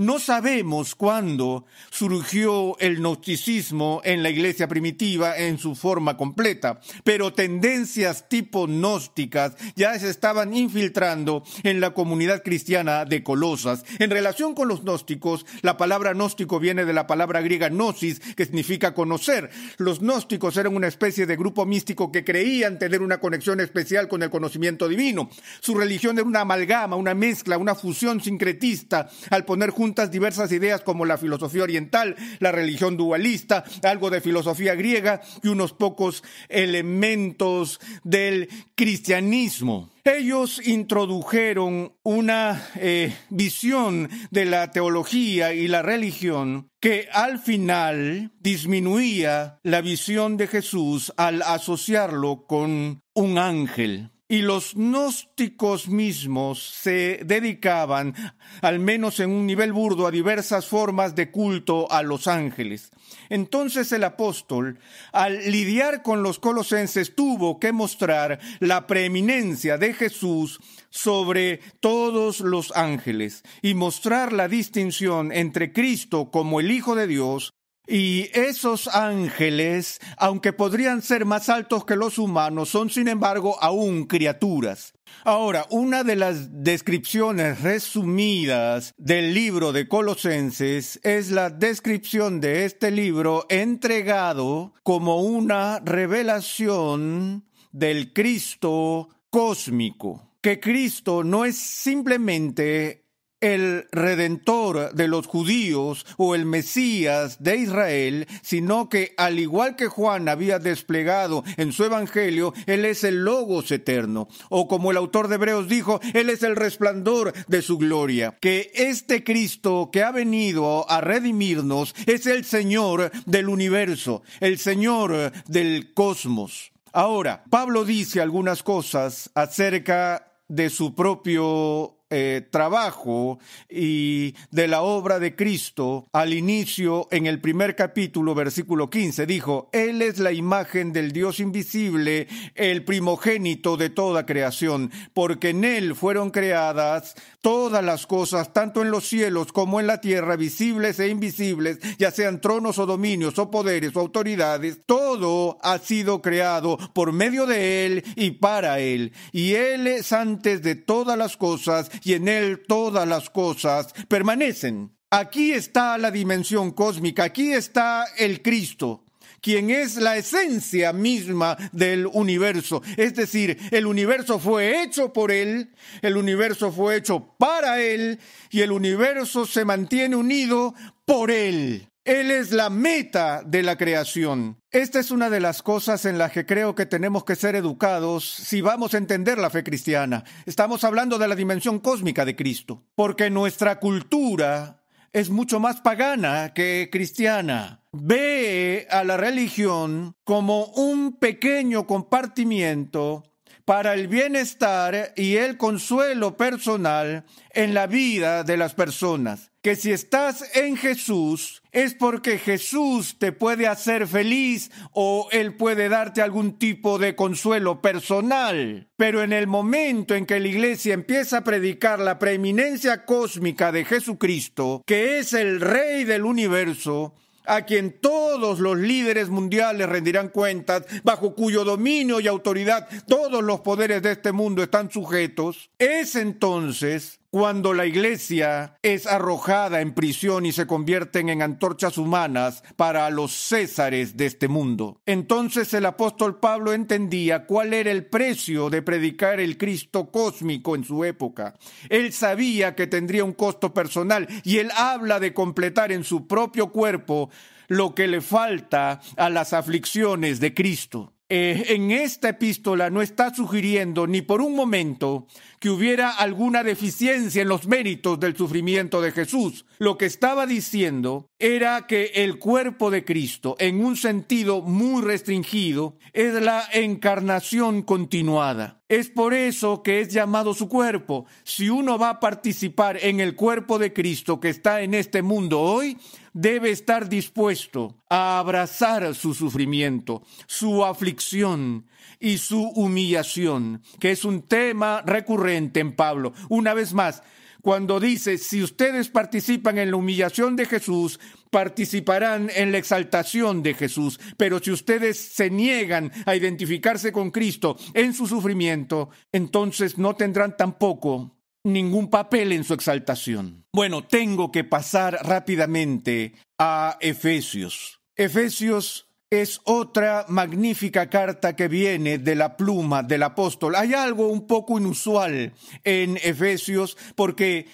No 0.00 0.20
sabemos 0.20 0.94
cuándo 0.94 1.66
surgió 1.90 2.78
el 2.78 2.98
gnosticismo 2.98 4.00
en 4.04 4.22
la 4.22 4.30
iglesia 4.30 4.68
primitiva 4.68 5.36
en 5.36 5.58
su 5.58 5.74
forma 5.74 6.16
completa, 6.16 6.78
pero 7.02 7.32
tendencias 7.32 8.28
tipo 8.28 8.68
gnósticas 8.68 9.56
ya 9.74 9.98
se 9.98 10.08
estaban 10.08 10.54
infiltrando 10.54 11.42
en 11.64 11.80
la 11.80 11.94
comunidad 11.94 12.44
cristiana 12.44 13.06
de 13.06 13.24
Colosas. 13.24 13.84
En 13.98 14.10
relación 14.10 14.54
con 14.54 14.68
los 14.68 14.84
gnósticos, 14.84 15.44
la 15.62 15.76
palabra 15.76 16.12
gnóstico 16.12 16.60
viene 16.60 16.84
de 16.84 16.92
la 16.92 17.08
palabra 17.08 17.40
griega 17.40 17.68
gnosis, 17.68 18.20
que 18.20 18.44
significa 18.44 18.94
conocer. 18.94 19.50
Los 19.78 19.98
gnósticos 19.98 20.56
eran 20.58 20.76
una 20.76 20.86
especie 20.86 21.26
de 21.26 21.34
grupo 21.34 21.66
místico 21.66 22.12
que 22.12 22.22
creían 22.22 22.78
tener 22.78 23.02
una 23.02 23.18
conexión 23.18 23.58
especial 23.58 24.06
con 24.06 24.22
el 24.22 24.30
conocimiento 24.30 24.86
divino. 24.86 25.28
Su 25.58 25.74
religión 25.74 26.16
era 26.20 26.28
una 26.28 26.42
amalgama, 26.42 26.94
una 26.94 27.16
mezcla, 27.16 27.58
una 27.58 27.74
fusión 27.74 28.20
sincretista 28.20 29.10
al 29.30 29.44
poner 29.44 29.70
juntos 29.70 29.87
diversas 30.10 30.52
ideas 30.52 30.82
como 30.82 31.04
la 31.04 31.18
filosofía 31.18 31.62
oriental, 31.62 32.16
la 32.38 32.52
religión 32.52 32.96
dualista, 32.96 33.64
algo 33.82 34.10
de 34.10 34.20
filosofía 34.20 34.74
griega 34.74 35.20
y 35.42 35.48
unos 35.48 35.72
pocos 35.72 36.22
elementos 36.48 37.80
del 38.04 38.48
cristianismo. 38.74 39.90
Ellos 40.04 40.66
introdujeron 40.66 41.92
una 42.02 42.66
eh, 42.76 43.14
visión 43.28 44.08
de 44.30 44.46
la 44.46 44.70
teología 44.70 45.52
y 45.52 45.68
la 45.68 45.82
religión 45.82 46.70
que 46.80 47.08
al 47.12 47.38
final 47.38 48.32
disminuía 48.40 49.58
la 49.62 49.82
visión 49.82 50.36
de 50.36 50.46
Jesús 50.46 51.12
al 51.16 51.42
asociarlo 51.42 52.46
con 52.46 53.02
un 53.14 53.38
ángel. 53.38 54.10
Y 54.30 54.42
los 54.42 54.74
gnósticos 54.74 55.88
mismos 55.88 56.62
se 56.62 57.20
dedicaban, 57.24 58.14
al 58.60 58.78
menos 58.78 59.20
en 59.20 59.30
un 59.30 59.46
nivel 59.46 59.72
burdo, 59.72 60.06
a 60.06 60.10
diversas 60.10 60.66
formas 60.66 61.14
de 61.14 61.30
culto 61.30 61.90
a 61.90 62.02
los 62.02 62.26
ángeles. 62.26 62.90
Entonces 63.30 63.90
el 63.92 64.04
apóstol, 64.04 64.78
al 65.12 65.50
lidiar 65.50 66.02
con 66.02 66.22
los 66.22 66.38
colosenses, 66.38 67.14
tuvo 67.14 67.58
que 67.58 67.72
mostrar 67.72 68.38
la 68.60 68.86
preeminencia 68.86 69.78
de 69.78 69.94
Jesús 69.94 70.60
sobre 70.90 71.60
todos 71.80 72.40
los 72.40 72.72
ángeles 72.76 73.42
y 73.62 73.74
mostrar 73.74 74.32
la 74.32 74.48
distinción 74.48 75.32
entre 75.32 75.72
Cristo 75.72 76.30
como 76.30 76.60
el 76.60 76.70
Hijo 76.70 76.94
de 76.94 77.06
Dios 77.06 77.54
y 77.88 78.28
esos 78.34 78.86
ángeles, 78.88 79.98
aunque 80.18 80.52
podrían 80.52 81.00
ser 81.00 81.24
más 81.24 81.48
altos 81.48 81.86
que 81.86 81.96
los 81.96 82.18
humanos, 82.18 82.68
son 82.68 82.90
sin 82.90 83.08
embargo 83.08 83.56
aún 83.62 84.06
criaturas. 84.06 84.92
Ahora, 85.24 85.66
una 85.70 86.04
de 86.04 86.16
las 86.16 86.62
descripciones 86.62 87.62
resumidas 87.62 88.94
del 88.98 89.32
libro 89.32 89.72
de 89.72 89.88
Colosenses 89.88 91.00
es 91.02 91.30
la 91.30 91.48
descripción 91.48 92.40
de 92.40 92.66
este 92.66 92.90
libro 92.90 93.46
entregado 93.48 94.74
como 94.82 95.22
una 95.22 95.80
revelación 95.80 97.46
del 97.72 98.12
Cristo 98.12 99.08
cósmico. 99.30 100.28
Que 100.42 100.60
Cristo 100.60 101.24
no 101.24 101.44
es 101.44 101.56
simplemente 101.56 103.07
el 103.40 103.86
redentor 103.92 104.94
de 104.94 105.08
los 105.08 105.26
judíos 105.26 106.06
o 106.16 106.34
el 106.34 106.44
Mesías 106.44 107.42
de 107.42 107.56
Israel, 107.56 108.26
sino 108.42 108.88
que 108.88 109.14
al 109.16 109.38
igual 109.38 109.76
que 109.76 109.86
Juan 109.86 110.28
había 110.28 110.58
desplegado 110.58 111.44
en 111.56 111.72
su 111.72 111.84
evangelio, 111.84 112.52
él 112.66 112.84
es 112.84 113.04
el 113.04 113.24
logos 113.24 113.70
eterno, 113.70 114.28
o 114.48 114.68
como 114.68 114.90
el 114.90 114.96
autor 114.96 115.28
de 115.28 115.36
Hebreos 115.36 115.68
dijo, 115.68 116.00
él 116.14 116.30
es 116.30 116.42
el 116.42 116.56
resplandor 116.56 117.32
de 117.46 117.62
su 117.62 117.78
gloria, 117.78 118.36
que 118.40 118.70
este 118.74 119.24
Cristo 119.24 119.90
que 119.92 120.02
ha 120.02 120.10
venido 120.10 120.90
a 120.90 121.00
redimirnos 121.00 121.94
es 122.06 122.26
el 122.26 122.44
Señor 122.44 123.10
del 123.26 123.48
universo, 123.48 124.22
el 124.40 124.58
Señor 124.58 125.32
del 125.46 125.92
cosmos. 125.94 126.72
Ahora, 126.92 127.44
Pablo 127.50 127.84
dice 127.84 128.20
algunas 128.20 128.62
cosas 128.62 129.30
acerca 129.34 130.32
de 130.48 130.70
su 130.70 130.94
propio 130.94 131.97
eh, 132.10 132.46
trabajo 132.50 133.38
y 133.68 134.34
de 134.50 134.66
la 134.66 134.82
obra 134.82 135.18
de 135.18 135.36
Cristo 135.36 136.08
al 136.12 136.32
inicio 136.32 137.06
en 137.10 137.26
el 137.26 137.40
primer 137.40 137.76
capítulo, 137.76 138.34
versículo 138.34 138.88
15, 138.88 139.26
dijo, 139.26 139.68
Él 139.72 140.00
es 140.00 140.18
la 140.18 140.32
imagen 140.32 140.92
del 140.92 141.12
Dios 141.12 141.38
invisible, 141.38 142.26
el 142.54 142.84
primogénito 142.84 143.76
de 143.76 143.90
toda 143.90 144.24
creación, 144.24 144.90
porque 145.12 145.50
en 145.50 145.64
Él 145.64 145.94
fueron 145.94 146.30
creadas 146.30 147.14
todas 147.40 147.84
las 147.84 148.06
cosas, 148.06 148.52
tanto 148.52 148.82
en 148.82 148.90
los 148.90 149.08
cielos 149.08 149.52
como 149.52 149.80
en 149.80 149.86
la 149.86 150.00
tierra, 150.00 150.36
visibles 150.36 150.98
e 151.00 151.08
invisibles, 151.08 151.78
ya 151.98 152.10
sean 152.10 152.40
tronos 152.40 152.78
o 152.78 152.86
dominios 152.86 153.38
o 153.38 153.50
poderes 153.50 153.94
o 153.96 154.00
autoridades, 154.00 154.80
todo 154.86 155.58
ha 155.62 155.78
sido 155.78 156.20
creado 156.22 156.78
por 156.94 157.12
medio 157.12 157.46
de 157.46 157.86
Él 157.86 158.04
y 158.16 158.32
para 158.32 158.80
Él. 158.80 159.12
Y 159.32 159.54
Él 159.54 159.86
es 159.86 160.12
antes 160.12 160.62
de 160.62 160.74
todas 160.74 161.16
las 161.16 161.36
cosas 161.36 161.90
y 162.02 162.14
en 162.14 162.28
Él 162.28 162.62
todas 162.66 163.06
las 163.06 163.30
cosas 163.30 163.92
permanecen. 164.08 164.96
Aquí 165.10 165.52
está 165.52 165.96
la 165.96 166.10
dimensión 166.10 166.72
cósmica, 166.72 167.24
aquí 167.24 167.52
está 167.52 168.04
el 168.18 168.42
Cristo 168.42 169.07
quien 169.40 169.70
es 169.70 169.96
la 169.96 170.16
esencia 170.16 170.92
misma 170.92 171.56
del 171.72 172.06
universo. 172.06 172.82
Es 172.96 173.14
decir, 173.14 173.58
el 173.70 173.86
universo 173.86 174.38
fue 174.38 174.82
hecho 174.82 175.12
por 175.12 175.30
Él, 175.30 175.70
el 176.02 176.16
universo 176.16 176.72
fue 176.72 176.96
hecho 176.96 177.34
para 177.38 177.80
Él 177.80 178.18
y 178.50 178.60
el 178.60 178.72
universo 178.72 179.46
se 179.46 179.64
mantiene 179.64 180.16
unido 180.16 180.74
por 181.04 181.30
Él. 181.30 181.88
Él 182.08 182.30
es 182.30 182.52
la 182.52 182.70
meta 182.70 183.42
de 183.44 183.62
la 183.62 183.76
creación. 183.76 184.56
Esta 184.70 184.98
es 184.98 185.10
una 185.10 185.28
de 185.28 185.40
las 185.40 185.62
cosas 185.62 186.06
en 186.06 186.16
las 186.16 186.32
que 186.32 186.46
creo 186.46 186.74
que 186.74 186.86
tenemos 186.86 187.22
que 187.22 187.36
ser 187.36 187.54
educados 187.54 188.24
si 188.24 188.62
vamos 188.62 188.94
a 188.94 188.96
entender 188.96 189.36
la 189.36 189.50
fe 189.50 189.62
cristiana. 189.62 190.24
Estamos 190.46 190.84
hablando 190.84 191.18
de 191.18 191.28
la 191.28 191.34
dimensión 191.34 191.80
cósmica 191.80 192.24
de 192.24 192.34
Cristo, 192.34 192.82
porque 192.94 193.28
nuestra 193.28 193.78
cultura 193.78 194.82
es 195.12 195.28
mucho 195.28 195.60
más 195.60 195.82
pagana 195.82 196.54
que 196.54 196.88
cristiana. 196.90 197.77
Ve 197.92 198.86
a 198.90 199.02
la 199.02 199.16
religión 199.16 200.14
como 200.24 200.66
un 200.66 201.18
pequeño 201.18 201.86
compartimiento 201.86 203.22
para 203.64 203.94
el 203.94 204.08
bienestar 204.08 205.12
y 205.16 205.36
el 205.36 205.56
consuelo 205.56 206.36
personal 206.36 207.24
en 207.50 207.72
la 207.72 207.86
vida 207.86 208.44
de 208.44 208.58
las 208.58 208.74
personas. 208.74 209.50
Que 209.62 209.74
si 209.74 209.90
estás 209.90 210.54
en 210.54 210.76
Jesús 210.76 211.62
es 211.72 211.94
porque 211.94 212.38
Jesús 212.38 213.16
te 213.18 213.32
puede 213.32 213.66
hacer 213.66 214.06
feliz 214.06 214.70
o 214.92 215.28
Él 215.32 215.54
puede 215.54 215.88
darte 215.88 216.20
algún 216.20 216.58
tipo 216.58 216.98
de 216.98 217.14
consuelo 217.14 217.80
personal. 217.80 218.88
Pero 218.96 219.22
en 219.22 219.32
el 219.32 219.46
momento 219.46 220.14
en 220.14 220.26
que 220.26 220.40
la 220.40 220.48
iglesia 220.48 220.92
empieza 220.92 221.38
a 221.38 221.44
predicar 221.44 222.00
la 222.00 222.18
preeminencia 222.18 223.06
cósmica 223.06 223.72
de 223.72 223.84
Jesucristo, 223.84 224.82
que 224.86 225.18
es 225.18 225.32
el 225.32 225.60
Rey 225.60 226.04
del 226.04 226.24
universo, 226.24 227.14
a 227.48 227.62
quien 227.62 227.98
todos 228.00 228.60
los 228.60 228.76
líderes 228.76 229.28
mundiales 229.28 229.88
rendirán 229.88 230.28
cuentas, 230.28 230.84
bajo 231.02 231.34
cuyo 231.34 231.64
dominio 231.64 232.20
y 232.20 232.28
autoridad 232.28 232.88
todos 233.06 233.42
los 233.42 233.60
poderes 233.60 234.02
de 234.02 234.12
este 234.12 234.32
mundo 234.32 234.62
están 234.62 234.90
sujetos, 234.90 235.70
es 235.78 236.14
entonces 236.14 237.20
cuando 237.30 237.74
la 237.74 237.84
iglesia 237.84 238.78
es 238.82 239.06
arrojada 239.06 239.80
en 239.80 239.94
prisión 239.94 240.46
y 240.46 240.52
se 240.52 240.66
convierten 240.66 241.28
en 241.28 241.42
antorchas 241.42 241.98
humanas 241.98 242.62
para 242.76 243.10
los 243.10 243.32
césares 243.32 244.16
de 244.16 244.26
este 244.26 244.48
mundo. 244.48 245.00
Entonces 245.04 245.74
el 245.74 245.84
apóstol 245.86 246.40
Pablo 246.40 246.72
entendía 246.72 247.44
cuál 247.44 247.74
era 247.74 247.90
el 247.90 248.06
precio 248.06 248.70
de 248.70 248.82
predicar 248.82 249.40
el 249.40 249.58
Cristo 249.58 250.10
cósmico 250.10 250.74
en 250.74 250.84
su 250.84 251.04
época. 251.04 251.54
Él 251.90 252.12
sabía 252.12 252.74
que 252.74 252.86
tendría 252.86 253.24
un 253.24 253.34
costo 253.34 253.74
personal 253.74 254.26
y 254.44 254.58
él 254.58 254.70
habla 254.74 255.20
de 255.20 255.34
completar 255.34 255.92
en 255.92 256.04
su 256.04 256.26
propio 256.26 256.72
cuerpo 256.72 257.30
lo 257.68 257.94
que 257.94 258.06
le 258.06 258.22
falta 258.22 259.00
a 259.16 259.28
las 259.28 259.52
aflicciones 259.52 260.40
de 260.40 260.54
Cristo. 260.54 261.12
Eh, 261.30 261.74
en 261.74 261.90
esta 261.90 262.30
epístola 262.30 262.88
no 262.88 263.02
está 263.02 263.34
sugiriendo 263.34 264.06
ni 264.06 264.22
por 264.22 264.40
un 264.40 264.56
momento 264.56 265.26
que 265.60 265.68
hubiera 265.68 266.10
alguna 266.10 266.62
deficiencia 266.64 267.42
en 267.42 267.48
los 267.48 267.66
méritos 267.66 268.18
del 268.18 268.34
sufrimiento 268.34 269.02
de 269.02 269.12
Jesús. 269.12 269.66
Lo 269.78 269.98
que 269.98 270.06
estaba 270.06 270.46
diciendo 270.46 271.28
era 271.38 271.86
que 271.86 272.12
el 272.14 272.38
cuerpo 272.38 272.90
de 272.90 273.04
Cristo, 273.04 273.56
en 273.58 273.84
un 273.84 273.96
sentido 273.96 274.62
muy 274.62 275.02
restringido, 275.02 275.98
es 276.14 276.32
la 276.32 276.64
encarnación 276.72 277.82
continuada. 277.82 278.80
Es 278.88 279.10
por 279.10 279.34
eso 279.34 279.82
que 279.82 280.00
es 280.00 280.08
llamado 280.08 280.54
su 280.54 280.66
cuerpo. 280.66 281.26
Si 281.44 281.68
uno 281.68 281.98
va 281.98 282.08
a 282.08 282.20
participar 282.20 282.96
en 283.02 283.20
el 283.20 283.34
cuerpo 283.34 283.78
de 283.78 283.92
Cristo 283.92 284.40
que 284.40 284.48
está 284.48 284.80
en 284.80 284.94
este 284.94 285.20
mundo 285.20 285.60
hoy, 285.60 285.98
debe 286.38 286.70
estar 286.70 287.08
dispuesto 287.08 287.96
a 288.08 288.38
abrazar 288.38 289.12
su 289.16 289.34
sufrimiento, 289.34 290.22
su 290.46 290.84
aflicción 290.84 291.86
y 292.20 292.38
su 292.38 292.62
humillación, 292.62 293.82
que 293.98 294.12
es 294.12 294.24
un 294.24 294.42
tema 294.42 295.02
recurrente 295.04 295.80
en 295.80 295.96
Pablo. 295.96 296.32
Una 296.48 296.74
vez 296.74 296.94
más, 296.94 297.24
cuando 297.60 297.98
dice, 297.98 298.38
si 298.38 298.62
ustedes 298.62 299.08
participan 299.08 299.78
en 299.78 299.90
la 299.90 299.96
humillación 299.96 300.54
de 300.54 300.66
Jesús, 300.66 301.18
participarán 301.50 302.50
en 302.54 302.70
la 302.70 302.78
exaltación 302.78 303.64
de 303.64 303.74
Jesús. 303.74 304.20
Pero 304.36 304.60
si 304.60 304.70
ustedes 304.70 305.18
se 305.18 305.50
niegan 305.50 306.12
a 306.24 306.36
identificarse 306.36 307.10
con 307.10 307.32
Cristo 307.32 307.76
en 307.94 308.14
su 308.14 308.28
sufrimiento, 308.28 309.10
entonces 309.32 309.98
no 309.98 310.14
tendrán 310.14 310.56
tampoco 310.56 311.37
ningún 311.64 312.08
papel 312.10 312.52
en 312.52 312.64
su 312.64 312.74
exaltación. 312.74 313.64
Bueno, 313.72 314.06
tengo 314.06 314.50
que 314.52 314.64
pasar 314.64 315.18
rápidamente 315.22 316.34
a 316.58 316.96
Efesios. 317.00 318.00
Efesios 318.16 319.08
es 319.30 319.60
otra 319.64 320.24
magnífica 320.28 321.10
carta 321.10 321.54
que 321.54 321.68
viene 321.68 322.18
de 322.18 322.34
la 322.34 322.56
pluma 322.56 323.02
del 323.02 323.22
apóstol. 323.22 323.76
Hay 323.76 323.92
algo 323.92 324.28
un 324.28 324.46
poco 324.46 324.78
inusual 324.78 325.52
en 325.84 326.16
Efesios 326.16 326.96
porque 327.14 327.66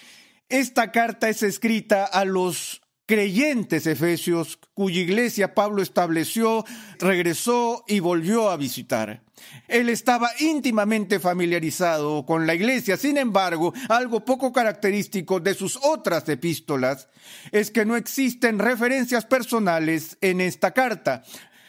esta 0.49 0.91
carta 0.91 1.29
es 1.29 1.43
escrita 1.43 2.05
a 2.05 2.25
los 2.25 2.83
creyentes 3.07 3.87
efesios 3.87 4.59
cuya 4.75 5.01
iglesia 5.01 5.55
Pablo 5.55 5.83
estableció, 5.83 6.65
regresó 6.99 7.85
y 7.87 8.01
volvió 8.01 8.51
a 8.51 8.57
visitar. 8.57 9.23
Él 9.69 9.89
estaba 9.89 10.31
íntimamente 10.41 11.21
familiarizado 11.21 12.25
con 12.25 12.47
la 12.47 12.55
iglesia. 12.55 12.97
Sin 12.97 13.19
embargo, 13.19 13.75
algo 13.89 14.25
poco 14.25 14.53
característico 14.53 15.41
de 15.41 15.55
sus 15.55 15.79
otras 15.83 16.29
epístolas 16.29 17.09
es 17.53 17.71
que 17.71 17.85
no 17.85 17.97
existen 17.97 18.59
referencias 18.59 19.27
personales 19.27 20.17
en 20.21 20.41
esta 20.41 20.73
carta. 20.73 21.23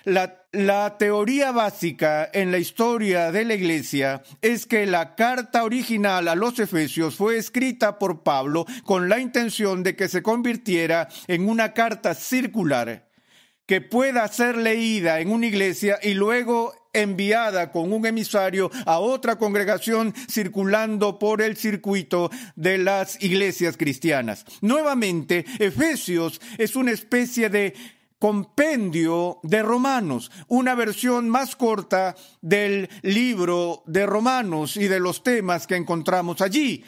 La, 0.04 0.45
teoría 0.98 1.52
básica 1.52 2.30
en 2.34 2.52
la 2.52 2.58
historia 2.58 3.32
de 3.32 3.46
la 3.46 3.56
Iglesia 3.56 4.24
es 4.42 4.66
que 4.66 4.86
la 4.86 5.16
carta 5.16 5.64
original 5.64 6.28
a 6.28 6.36
los 6.36 6.60
Efesios 6.60 7.16
fue 7.16 7.38
escrita 7.38 8.00
por 8.00 8.24
Pablo 8.24 8.66
con 8.86 9.10
la 9.10 9.20
intención 9.20 9.84
de 9.84 9.96
que 9.96 10.08
se 10.08 10.24
convirtiera 10.24 11.10
en 11.28 11.50
una 11.50 11.74
carta 11.74 12.14
circular 12.14 13.10
que 13.66 13.82
pueda 13.82 14.28
ser 14.28 14.58
leída 14.58 15.20
en 15.20 15.32
una 15.32 15.48
iglesia 15.48 16.00
y 16.02 16.14
luego 16.14 16.74
enviada 16.94 17.72
con 17.72 17.92
un 17.92 18.06
emisario 18.06 18.72
a 18.86 19.00
otra 19.00 19.38
congregación 19.38 20.14
circulando 20.30 21.20
por 21.20 21.42
el 21.42 21.58
circuito 21.58 22.32
de 22.56 22.78
las 22.78 23.22
iglesias 23.22 23.76
cristianas. 23.76 24.46
Nuevamente, 24.62 25.46
Efesios 25.60 26.40
es 26.58 26.76
una 26.76 26.92
especie 26.92 27.50
de 27.50 27.74
compendio 28.26 29.40
de 29.44 29.62
Romanos, 29.62 30.32
una 30.48 30.74
versión 30.74 31.30
más 31.30 31.56
corta 31.56 32.16
del 32.42 32.90
libro 33.04 33.84
de 33.86 34.08
Romanos 34.08 34.78
y 34.78 34.88
de 34.88 35.00
los 35.00 35.22
temas 35.22 35.68
que 35.68 35.76
encontramos 35.76 36.42
allí. 36.42 36.84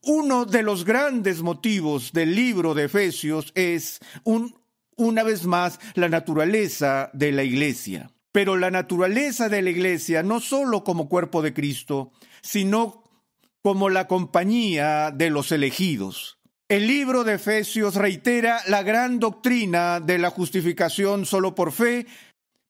Uno 0.00 0.46
de 0.46 0.62
los 0.62 0.86
grandes 0.86 1.42
motivos 1.42 2.14
del 2.14 2.34
libro 2.34 2.72
de 2.72 2.84
Efesios 2.84 3.52
es, 3.54 4.00
una 4.96 5.22
vez 5.22 5.44
más, 5.44 5.78
la 5.92 6.08
naturaleza 6.08 7.10
de 7.12 7.32
la 7.32 7.44
iglesia. 7.44 8.10
Pero 8.32 8.56
la 8.56 8.70
naturaleza 8.70 9.50
de 9.50 9.60
la 9.60 9.68
iglesia 9.68 10.22
no 10.22 10.40
solo 10.40 10.84
como 10.84 11.10
cuerpo 11.10 11.42
de 11.42 11.52
Cristo, 11.52 12.12
sino 12.40 13.04
como 13.60 13.90
la 13.90 14.08
compañía 14.08 15.10
de 15.10 15.28
los 15.28 15.52
elegidos. 15.52 16.38
El 16.72 16.86
libro 16.86 17.22
de 17.22 17.34
Efesios 17.34 17.96
reitera 17.96 18.62
la 18.66 18.82
gran 18.82 19.18
doctrina 19.18 20.00
de 20.00 20.16
la 20.16 20.30
justificación 20.30 21.26
solo 21.26 21.54
por 21.54 21.70
fe, 21.70 22.06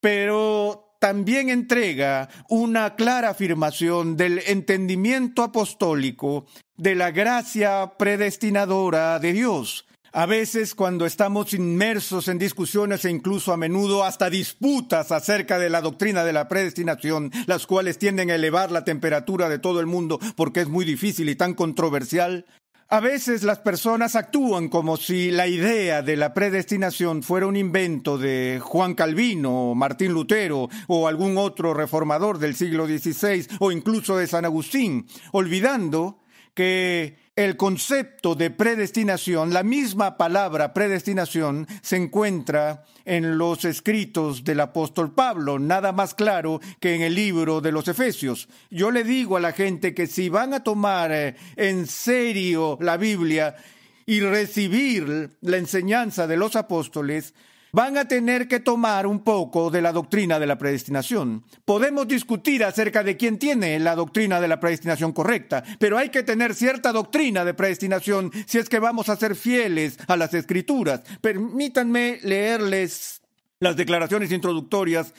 pero 0.00 0.96
también 0.98 1.50
entrega 1.50 2.28
una 2.48 2.96
clara 2.96 3.30
afirmación 3.30 4.16
del 4.16 4.40
entendimiento 4.48 5.44
apostólico 5.44 6.46
de 6.76 6.96
la 6.96 7.12
gracia 7.12 7.92
predestinadora 7.96 9.20
de 9.20 9.34
Dios. 9.34 9.86
A 10.10 10.26
veces 10.26 10.74
cuando 10.74 11.06
estamos 11.06 11.54
inmersos 11.54 12.26
en 12.26 12.38
discusiones 12.38 13.04
e 13.04 13.10
incluso 13.10 13.52
a 13.52 13.56
menudo 13.56 14.02
hasta 14.02 14.28
disputas 14.28 15.12
acerca 15.12 15.60
de 15.60 15.70
la 15.70 15.80
doctrina 15.80 16.24
de 16.24 16.32
la 16.32 16.48
predestinación, 16.48 17.30
las 17.46 17.68
cuales 17.68 17.98
tienden 17.98 18.32
a 18.32 18.34
elevar 18.34 18.72
la 18.72 18.82
temperatura 18.82 19.48
de 19.48 19.60
todo 19.60 19.78
el 19.78 19.86
mundo 19.86 20.18
porque 20.34 20.62
es 20.62 20.68
muy 20.68 20.84
difícil 20.84 21.28
y 21.28 21.36
tan 21.36 21.54
controversial, 21.54 22.46
a 22.92 23.00
veces 23.00 23.42
las 23.42 23.58
personas 23.58 24.16
actúan 24.16 24.68
como 24.68 24.98
si 24.98 25.30
la 25.30 25.46
idea 25.46 26.02
de 26.02 26.14
la 26.14 26.34
predestinación 26.34 27.22
fuera 27.22 27.46
un 27.46 27.56
invento 27.56 28.18
de 28.18 28.60
Juan 28.62 28.92
Calvino, 28.92 29.74
Martín 29.74 30.12
Lutero 30.12 30.68
o 30.88 31.08
algún 31.08 31.38
otro 31.38 31.72
reformador 31.72 32.38
del 32.38 32.54
siglo 32.54 32.86
XVI 32.86 33.46
o 33.60 33.72
incluso 33.72 34.18
de 34.18 34.26
San 34.26 34.44
Agustín, 34.44 35.06
olvidando 35.32 36.18
que 36.52 37.16
el 37.34 37.56
concepto 37.56 38.34
de 38.34 38.50
predestinación, 38.50 39.54
la 39.54 39.62
misma 39.62 40.18
palabra 40.18 40.74
predestinación, 40.74 41.66
se 41.80 41.96
encuentra 41.96 42.84
en 43.06 43.38
los 43.38 43.64
escritos 43.64 44.44
del 44.44 44.60
apóstol 44.60 45.14
Pablo, 45.14 45.58
nada 45.58 45.92
más 45.92 46.14
claro 46.14 46.60
que 46.78 46.94
en 46.94 47.00
el 47.00 47.14
libro 47.14 47.62
de 47.62 47.72
los 47.72 47.88
Efesios. 47.88 48.48
Yo 48.70 48.90
le 48.90 49.02
digo 49.02 49.38
a 49.38 49.40
la 49.40 49.52
gente 49.52 49.94
que 49.94 50.06
si 50.06 50.28
van 50.28 50.52
a 50.52 50.62
tomar 50.62 51.10
eh, 51.10 51.36
en 51.56 51.86
serio 51.86 52.76
la 52.82 52.98
Biblia 52.98 53.56
y 54.04 54.20
recibir 54.20 55.30
la 55.40 55.56
enseñanza 55.56 56.26
de 56.26 56.36
los 56.36 56.54
apóstoles, 56.54 57.32
van 57.72 57.96
a 57.96 58.06
tener 58.06 58.48
que 58.48 58.60
tomar 58.60 59.06
un 59.06 59.20
poco 59.24 59.70
de 59.70 59.80
la 59.80 59.92
doctrina 59.92 60.38
de 60.38 60.46
la 60.46 60.58
predestinación. 60.58 61.42
Podemos 61.64 62.06
discutir 62.06 62.62
acerca 62.64 63.02
de 63.02 63.16
quién 63.16 63.38
tiene 63.38 63.78
la 63.78 63.96
doctrina 63.96 64.40
de 64.40 64.48
la 64.48 64.60
predestinación 64.60 65.12
correcta, 65.12 65.64
pero 65.78 65.96
hay 65.96 66.10
que 66.10 66.22
tener 66.22 66.54
cierta 66.54 66.92
doctrina 66.92 67.46
de 67.46 67.54
predestinación 67.54 68.30
si 68.46 68.58
es 68.58 68.68
que 68.68 68.78
vamos 68.78 69.08
a 69.08 69.16
ser 69.16 69.34
fieles 69.34 69.98
a 70.06 70.16
las 70.16 70.34
escrituras. 70.34 71.00
Permítanme 71.22 72.18
leerles 72.22 73.22
las 73.58 73.74
declaraciones 73.74 74.30
introductorias 74.32 75.14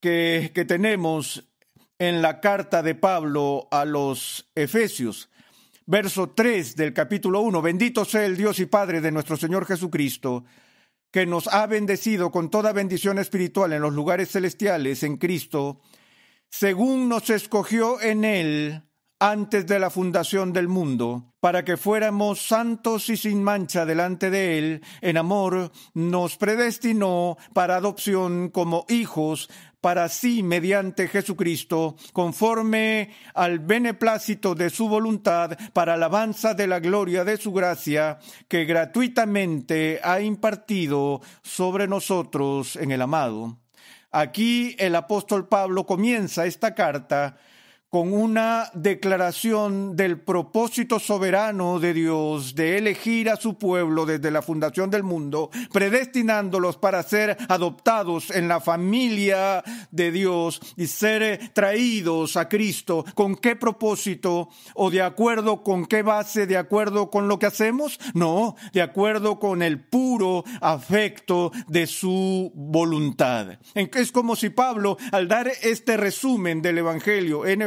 que, 0.00 0.52
que 0.54 0.66
tenemos 0.66 1.48
en 1.98 2.20
la 2.20 2.40
carta 2.40 2.82
de 2.82 2.94
Pablo 2.94 3.68
a 3.70 3.86
los 3.86 4.50
Efesios. 4.54 5.30
Verso 5.86 6.28
3 6.28 6.76
del 6.76 6.92
capítulo 6.92 7.40
1. 7.40 7.62
Bendito 7.62 8.04
sea 8.04 8.26
el 8.26 8.36
Dios 8.36 8.60
y 8.60 8.66
Padre 8.66 9.00
de 9.00 9.10
nuestro 9.10 9.38
Señor 9.38 9.64
Jesucristo 9.64 10.44
que 11.10 11.26
nos 11.26 11.48
ha 11.48 11.66
bendecido 11.66 12.30
con 12.30 12.50
toda 12.50 12.72
bendición 12.72 13.18
espiritual 13.18 13.72
en 13.72 13.82
los 13.82 13.94
lugares 13.94 14.30
celestiales 14.30 15.02
en 15.02 15.16
Cristo, 15.16 15.80
según 16.50 17.08
nos 17.08 17.30
escogió 17.30 18.00
en 18.00 18.24
Él 18.24 18.82
antes 19.20 19.66
de 19.66 19.80
la 19.80 19.90
fundación 19.90 20.52
del 20.52 20.68
mundo, 20.68 21.34
para 21.40 21.64
que 21.64 21.76
fuéramos 21.76 22.46
santos 22.46 23.08
y 23.08 23.16
sin 23.16 23.42
mancha 23.42 23.84
delante 23.84 24.30
de 24.30 24.58
Él, 24.58 24.82
en 25.00 25.16
amor 25.16 25.72
nos 25.94 26.36
predestinó 26.36 27.36
para 27.52 27.76
adopción 27.76 28.48
como 28.48 28.86
hijos 28.88 29.50
para 29.80 30.08
sí 30.08 30.42
mediante 30.42 31.08
Jesucristo, 31.08 31.96
conforme 32.12 33.14
al 33.34 33.60
beneplácito 33.60 34.54
de 34.54 34.70
su 34.70 34.88
voluntad, 34.88 35.56
para 35.72 35.94
alabanza 35.94 36.54
de 36.54 36.66
la 36.66 36.80
gloria 36.80 37.24
de 37.24 37.36
su 37.36 37.52
gracia, 37.52 38.18
que 38.48 38.64
gratuitamente 38.64 40.00
ha 40.02 40.20
impartido 40.20 41.20
sobre 41.42 41.86
nosotros 41.86 42.76
en 42.76 42.90
el 42.90 43.02
amado. 43.02 43.58
Aquí 44.10 44.74
el 44.78 44.94
apóstol 44.94 45.48
Pablo 45.48 45.84
comienza 45.84 46.46
esta 46.46 46.74
carta 46.74 47.38
con 47.90 48.12
una 48.12 48.70
declaración 48.74 49.96
del 49.96 50.20
propósito 50.20 50.98
soberano 50.98 51.80
de 51.80 51.94
Dios 51.94 52.54
de 52.54 52.76
elegir 52.76 53.30
a 53.30 53.36
su 53.36 53.56
pueblo 53.56 54.04
desde 54.04 54.30
la 54.30 54.42
fundación 54.42 54.90
del 54.90 55.02
mundo, 55.02 55.50
predestinándolos 55.72 56.76
para 56.76 57.02
ser 57.02 57.38
adoptados 57.48 58.30
en 58.30 58.46
la 58.46 58.60
familia 58.60 59.64
de 59.90 60.12
Dios 60.12 60.60
y 60.76 60.86
ser 60.86 61.50
traídos 61.54 62.36
a 62.36 62.48
Cristo. 62.48 63.06
¿Con 63.14 63.36
qué 63.36 63.56
propósito 63.56 64.50
o 64.74 64.90
de 64.90 65.00
acuerdo 65.00 65.62
con 65.62 65.86
qué 65.86 66.02
base? 66.02 66.46
¿De 66.46 66.58
acuerdo 66.58 67.10
con 67.10 67.26
lo 67.26 67.38
que 67.38 67.46
hacemos? 67.46 67.98
No, 68.12 68.54
de 68.74 68.82
acuerdo 68.82 69.38
con 69.38 69.62
el 69.62 69.80
puro 69.80 70.44
afecto 70.60 71.52
de 71.68 71.86
su 71.86 72.52
voluntad. 72.54 73.58
Es 73.74 74.12
como 74.12 74.36
si 74.36 74.50
Pablo, 74.50 74.98
al 75.10 75.26
dar 75.26 75.50
este 75.62 75.96
resumen 75.96 76.60
del 76.60 76.78
Evangelio 76.78 77.46
en 77.46 77.62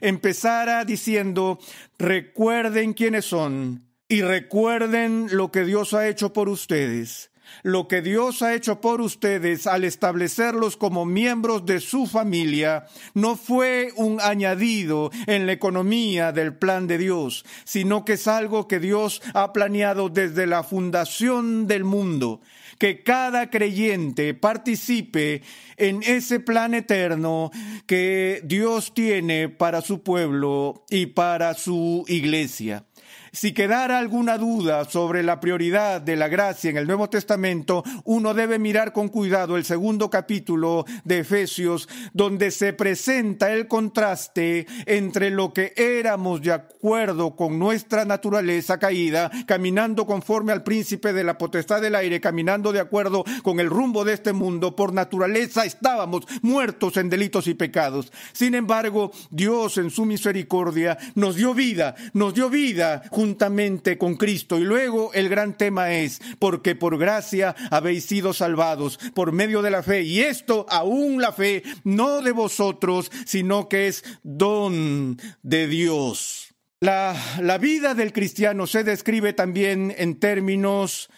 empezara 0.00 0.84
diciendo, 0.84 1.58
recuerden 1.98 2.92
quiénes 2.94 3.24
son 3.24 3.86
y 4.08 4.22
recuerden 4.22 5.28
lo 5.30 5.50
que 5.50 5.64
Dios 5.64 5.94
ha 5.94 6.08
hecho 6.08 6.32
por 6.32 6.48
ustedes. 6.48 7.30
Lo 7.62 7.88
que 7.88 8.00
Dios 8.00 8.42
ha 8.42 8.54
hecho 8.54 8.80
por 8.80 9.00
ustedes 9.00 9.66
al 9.66 9.84
establecerlos 9.84 10.76
como 10.76 11.04
miembros 11.04 11.66
de 11.66 11.80
su 11.80 12.06
familia 12.06 12.86
no 13.14 13.36
fue 13.36 13.92
un 13.96 14.20
añadido 14.20 15.10
en 15.26 15.46
la 15.46 15.52
economía 15.52 16.32
del 16.32 16.56
plan 16.56 16.86
de 16.86 16.98
Dios, 16.98 17.44
sino 17.64 18.04
que 18.04 18.14
es 18.14 18.28
algo 18.28 18.68
que 18.68 18.78
Dios 18.78 19.20
ha 19.34 19.52
planeado 19.52 20.08
desde 20.08 20.46
la 20.46 20.62
fundación 20.62 21.66
del 21.66 21.84
mundo 21.84 22.40
que 22.78 23.02
cada 23.02 23.50
creyente 23.50 24.34
participe 24.34 25.42
en 25.76 26.02
ese 26.02 26.40
plan 26.40 26.74
eterno 26.74 27.50
que 27.86 28.40
Dios 28.44 28.92
tiene 28.94 29.48
para 29.48 29.80
su 29.80 30.02
pueblo 30.02 30.84
y 30.90 31.06
para 31.06 31.54
su 31.54 32.04
iglesia. 32.08 32.84
Si 33.32 33.52
quedara 33.52 33.98
alguna 33.98 34.38
duda 34.38 34.84
sobre 34.86 35.22
la 35.22 35.38
prioridad 35.38 36.00
de 36.00 36.16
la 36.16 36.26
gracia 36.26 36.68
en 36.68 36.76
el 36.76 36.88
Nuevo 36.88 37.08
Testamento, 37.08 37.84
uno 38.04 38.34
debe 38.34 38.58
mirar 38.58 38.92
con 38.92 39.08
cuidado 39.08 39.56
el 39.56 39.64
segundo 39.64 40.10
capítulo 40.10 40.84
de 41.04 41.20
Efesios, 41.20 41.88
donde 42.12 42.50
se 42.50 42.72
presenta 42.72 43.52
el 43.52 43.68
contraste 43.68 44.66
entre 44.86 45.30
lo 45.30 45.52
que 45.52 45.72
éramos 45.76 46.42
de 46.42 46.52
acuerdo 46.52 47.36
con 47.36 47.60
nuestra 47.60 48.04
naturaleza 48.04 48.80
caída, 48.80 49.30
caminando 49.46 50.06
conforme 50.06 50.50
al 50.52 50.64
príncipe 50.64 51.12
de 51.12 51.22
la 51.22 51.38
potestad 51.38 51.80
del 51.80 51.94
aire, 51.94 52.20
caminando 52.20 52.72
de 52.72 52.80
acuerdo 52.80 53.24
con 53.44 53.60
el 53.60 53.70
rumbo 53.70 54.04
de 54.04 54.14
este 54.14 54.32
mundo, 54.32 54.74
por 54.74 54.92
naturaleza 54.92 55.64
estábamos 55.64 56.26
muertos 56.42 56.96
en 56.96 57.08
delitos 57.08 57.46
y 57.46 57.54
pecados. 57.54 58.12
Sin 58.32 58.56
embargo, 58.56 59.12
Dios 59.30 59.78
en 59.78 59.90
su 59.90 60.04
misericordia 60.04 60.98
nos 61.14 61.36
dio 61.36 61.54
vida, 61.54 61.94
nos 62.12 62.34
dio 62.34 62.50
vida 62.50 63.02
juntamente 63.20 63.98
con 63.98 64.16
Cristo. 64.16 64.58
Y 64.58 64.64
luego 64.64 65.12
el 65.12 65.28
gran 65.28 65.58
tema 65.58 65.92
es, 65.92 66.22
porque 66.38 66.74
por 66.74 66.96
gracia 66.96 67.54
habéis 67.70 68.06
sido 68.06 68.32
salvados 68.32 68.98
por 69.14 69.32
medio 69.32 69.60
de 69.60 69.70
la 69.70 69.82
fe. 69.82 70.00
Y 70.04 70.20
esto, 70.20 70.64
aún 70.70 71.20
la 71.20 71.30
fe, 71.30 71.62
no 71.84 72.22
de 72.22 72.32
vosotros, 72.32 73.12
sino 73.26 73.68
que 73.68 73.88
es 73.88 74.04
don 74.22 75.18
de 75.42 75.66
Dios. 75.66 76.54
La, 76.80 77.14
la 77.42 77.58
vida 77.58 77.92
del 77.92 78.14
cristiano 78.14 78.66
se 78.66 78.84
describe 78.84 79.34
también 79.34 79.94
en 79.98 80.18
términos 80.18 81.10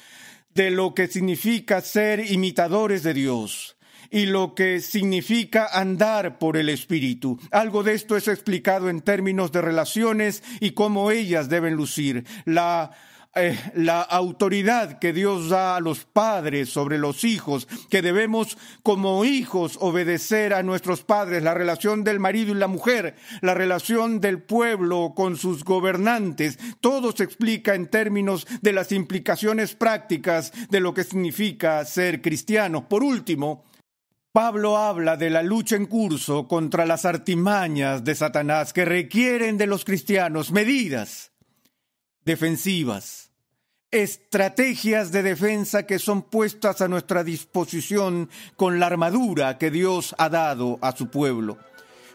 de 0.55 0.73
lo 0.73 0.95
que 0.95 1.07
significa 1.07 1.81
ser 1.83 2.33
imitadores 2.33 3.05
de 3.05 3.15
Dios 3.15 3.77
y 4.13 4.27
lo 4.27 4.55
que 4.55 4.81
significa 4.81 5.67
andar 5.73 6.39
por 6.39 6.57
el 6.57 6.69
Espíritu. 6.69 7.41
Algo 7.51 7.83
de 7.83 7.95
esto 7.95 8.17
es 8.17 8.29
explicado 8.29 8.89
en 8.89 9.01
términos 9.01 9.51
de 9.51 9.63
relaciones 9.63 10.45
y 10.61 10.73
cómo 10.73 11.11
ellas 11.11 11.49
deben 11.49 11.75
lucir. 11.75 12.25
La 12.45 12.93
eh, 13.35 13.59
la 13.75 14.03
autoridad 14.03 14.99
que 14.99 15.15
Dios 15.15 15.49
da 15.49 15.77
a 15.77 15.81
los 15.81 16.05
padres 16.05 16.69
sobre 16.69 16.99
los 16.99 17.25
hijos, 17.25 17.67
que 17.89 18.03
debemos 18.03 18.59
como 18.83 19.25
hijos 19.25 19.79
obedecer 19.81 20.53
a 20.53 20.63
nuestros 20.63 21.03
padres, 21.03 21.43
la 21.43 21.55
relación 21.55 22.05
del 22.05 22.21
marido 22.21 22.53
y 22.53 22.59
la 22.59 22.67
mujer, 22.67 23.17
la 23.41 23.55
relación 23.55 24.21
del 24.21 24.43
pueblo 24.43 25.15
con 25.17 25.39
sus 25.39 25.65
gobernantes, 25.65 26.59
todo 26.83 27.13
se 27.13 27.25
explica 27.25 27.75
en 27.75 27.87
términos 27.87 28.47
de 28.61 28.75
las 28.75 28.93
implicaciones 28.93 29.75
prácticas 29.75 30.53
de 30.69 30.81
lo 30.81 30.93
que 30.93 31.03
significa 31.03 31.83
ser 31.87 32.21
cristiano. 32.21 32.87
Por 32.87 33.03
último, 33.03 33.65
Pablo 34.33 34.79
habla 34.79 35.19
de 35.19 35.29
la 35.29 35.43
lucha 35.43 35.77
en 35.77 35.85
curso 35.85 36.49
contra 36.49 36.87
las 36.87 37.05
artimañas 37.05 38.03
de 38.03 38.15
Satanás 38.15 38.73
que 38.73 38.87
requieren 38.87 39.59
de 39.59 39.67
los 39.67 39.85
cristianos 39.85 40.53
medidas 40.53 41.33
defensivas, 42.25 43.31
estrategias 43.91 45.13
de 45.13 45.23
defensa 45.23 45.85
que 45.85 45.99
son 45.99 46.23
puestas 46.23 46.81
a 46.81 46.89
nuestra 46.89 47.25
disposición 47.25 48.31
con 48.57 48.81
la 48.81 48.87
armadura 48.87 49.59
que 49.59 49.71
Dios 49.71 50.15
ha 50.17 50.31
dado 50.31 50.79
a 50.81 50.97
su 50.97 51.09
pueblo. 51.09 51.59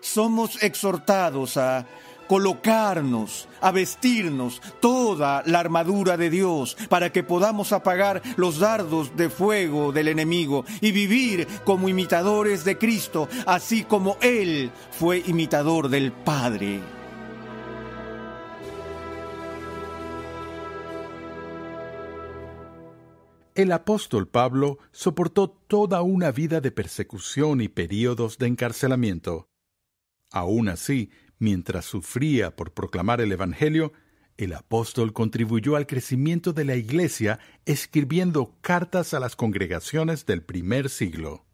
Somos 0.02 0.64
exhortados 0.64 1.56
a 1.58 1.86
colocarnos, 2.28 3.48
a 3.62 3.72
vestirnos 3.72 4.62
toda 4.80 5.44
la 5.46 5.60
armadura 5.60 6.18
de 6.18 6.30
Dios 6.30 6.78
para 6.90 7.12
que 7.12 7.24
podamos 7.24 7.72
apagar 7.72 8.22
los 8.36 8.60
dardos 8.60 9.16
de 9.16 9.30
fuego 9.30 9.92
del 9.92 10.10
enemigo 10.10 10.66
y 10.82 10.92
vivir 10.92 11.48
como 11.64 11.90
imitadores 11.90 12.64
de 12.64 12.78
Cristo, 12.78 13.28
así 13.46 13.84
como 13.84 14.18
Él 14.22 14.72
fue 14.92 15.24
imitador 15.26 15.90
del 15.90 16.12
Padre. 16.12 16.82
El 23.58 23.72
apóstol 23.72 24.28
Pablo 24.28 24.78
soportó 24.92 25.50
toda 25.50 26.04
una 26.04 26.32
vida 26.32 26.62
de 26.62 26.70
persecución 26.70 27.60
y 27.60 27.68
períodos 27.68 28.38
de 28.38 28.46
encarcelamiento. 28.46 29.50
Aún 30.32 30.70
así, 30.70 31.10
Mientras 31.40 31.86
sufría 31.86 32.56
por 32.56 32.74
proclamar 32.74 33.22
el 33.22 33.32
Evangelio, 33.32 33.94
el 34.38 34.54
apóstol 34.54 35.14
contribuyó 35.14 35.76
al 35.76 35.88
crecimiento 35.88 36.54
de 36.54 36.66
la 36.66 36.76
Iglesia 36.76 37.40
escribiendo 37.66 38.56
cartas 38.62 39.14
a 39.14 39.20
las 39.20 39.36
congregaciones 39.36 40.26
del 40.26 40.44
primer 40.44 40.90
siglo. 40.90 41.46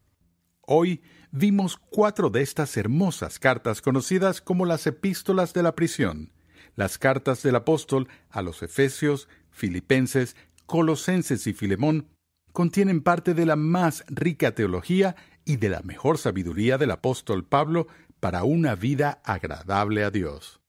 Hoy 0.62 1.02
vimos 1.32 1.78
cuatro 1.78 2.30
de 2.30 2.42
estas 2.42 2.78
hermosas 2.78 3.40
cartas 3.40 3.82
conocidas 3.82 4.42
como 4.42 4.66
las 4.66 4.88
epístolas 4.88 5.54
de 5.54 5.64
la 5.64 5.76
prisión, 5.76 6.32
las 6.76 6.98
cartas 6.98 7.44
del 7.44 7.56
apóstol 7.56 8.08
a 8.30 8.42
los 8.42 8.64
Efesios, 8.64 9.28
Filipenses, 9.52 10.36
Colosenses 10.66 11.46
y 11.48 11.54
Filemón, 11.54 12.08
contienen 12.54 13.02
parte 13.02 13.34
de 13.34 13.46
la 13.46 13.56
más 13.56 14.06
rica 14.08 14.56
teología 14.56 15.16
y 15.44 15.58
de 15.58 15.70
la 15.70 15.82
mejor 15.82 16.18
sabiduría 16.18 16.78
del 16.78 16.92
apóstol 16.92 17.44
Pablo 17.46 17.88
para 18.24 18.44
una 18.46 18.76
vida 18.76 19.22
agradable 19.26 20.06
a 20.06 20.10
Dios. 20.10 20.62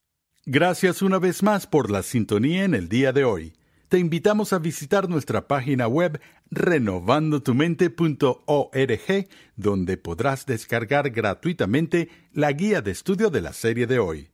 Gracias 0.45 1.01
una 1.01 1.19
vez 1.19 1.41
más 1.41 1.67
por 1.67 1.89
la 1.89 2.03
sintonía 2.03 2.65
en 2.65 2.73
el 2.73 2.89
día 2.89 3.13
de 3.13 3.23
hoy. 3.23 3.53
Te 3.87 3.97
invitamos 3.97 4.51
a 4.51 4.59
visitar 4.59 5.07
nuestra 5.07 5.47
página 5.47 5.87
web 5.87 6.19
renovandotumente.org, 6.51 9.29
donde 9.55 9.95
podrás 9.95 10.45
descargar 10.45 11.11
gratuitamente 11.11 12.09
la 12.33 12.51
guía 12.51 12.81
de 12.81 12.91
estudio 12.91 13.29
de 13.29 13.39
la 13.39 13.53
serie 13.53 13.87
de 13.87 13.99
hoy. 13.99 14.31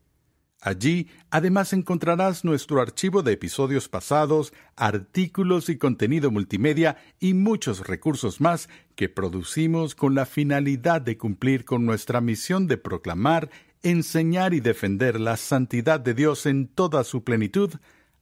Allí 0.63 1.10
además 1.32 1.74
encontrarás 1.74 2.45
nuestro 2.45 2.82
archivo 2.82 3.24
de 3.24 3.34
episodios 3.34 3.89
pasados, 3.89 4.54
artículos 4.76 5.69
y 5.69 5.78
contenido 5.80 6.30
multimedia 6.30 6.97
y 7.19 7.34
muchos 7.34 7.88
recursos 7.88 8.39
más 8.39 8.69
que 8.95 9.10
producimos 9.10 9.95
con 9.95 10.13
la 10.13 10.28
finalidad 10.28 11.02
de 11.02 11.17
cumplir 11.17 11.65
con 11.65 11.88
nuestra 11.88 12.21
misión 12.21 12.67
de 12.67 12.78
proclamar, 12.78 13.50
enseñar 13.82 14.54
y 14.54 14.60
defender 14.60 15.19
la 15.19 15.36
santidad 15.36 16.00
de 16.00 16.13
Dios 16.13 16.45
en 16.45 16.67
toda 16.67 17.04
su 17.04 17.24
plenitud 17.24 17.74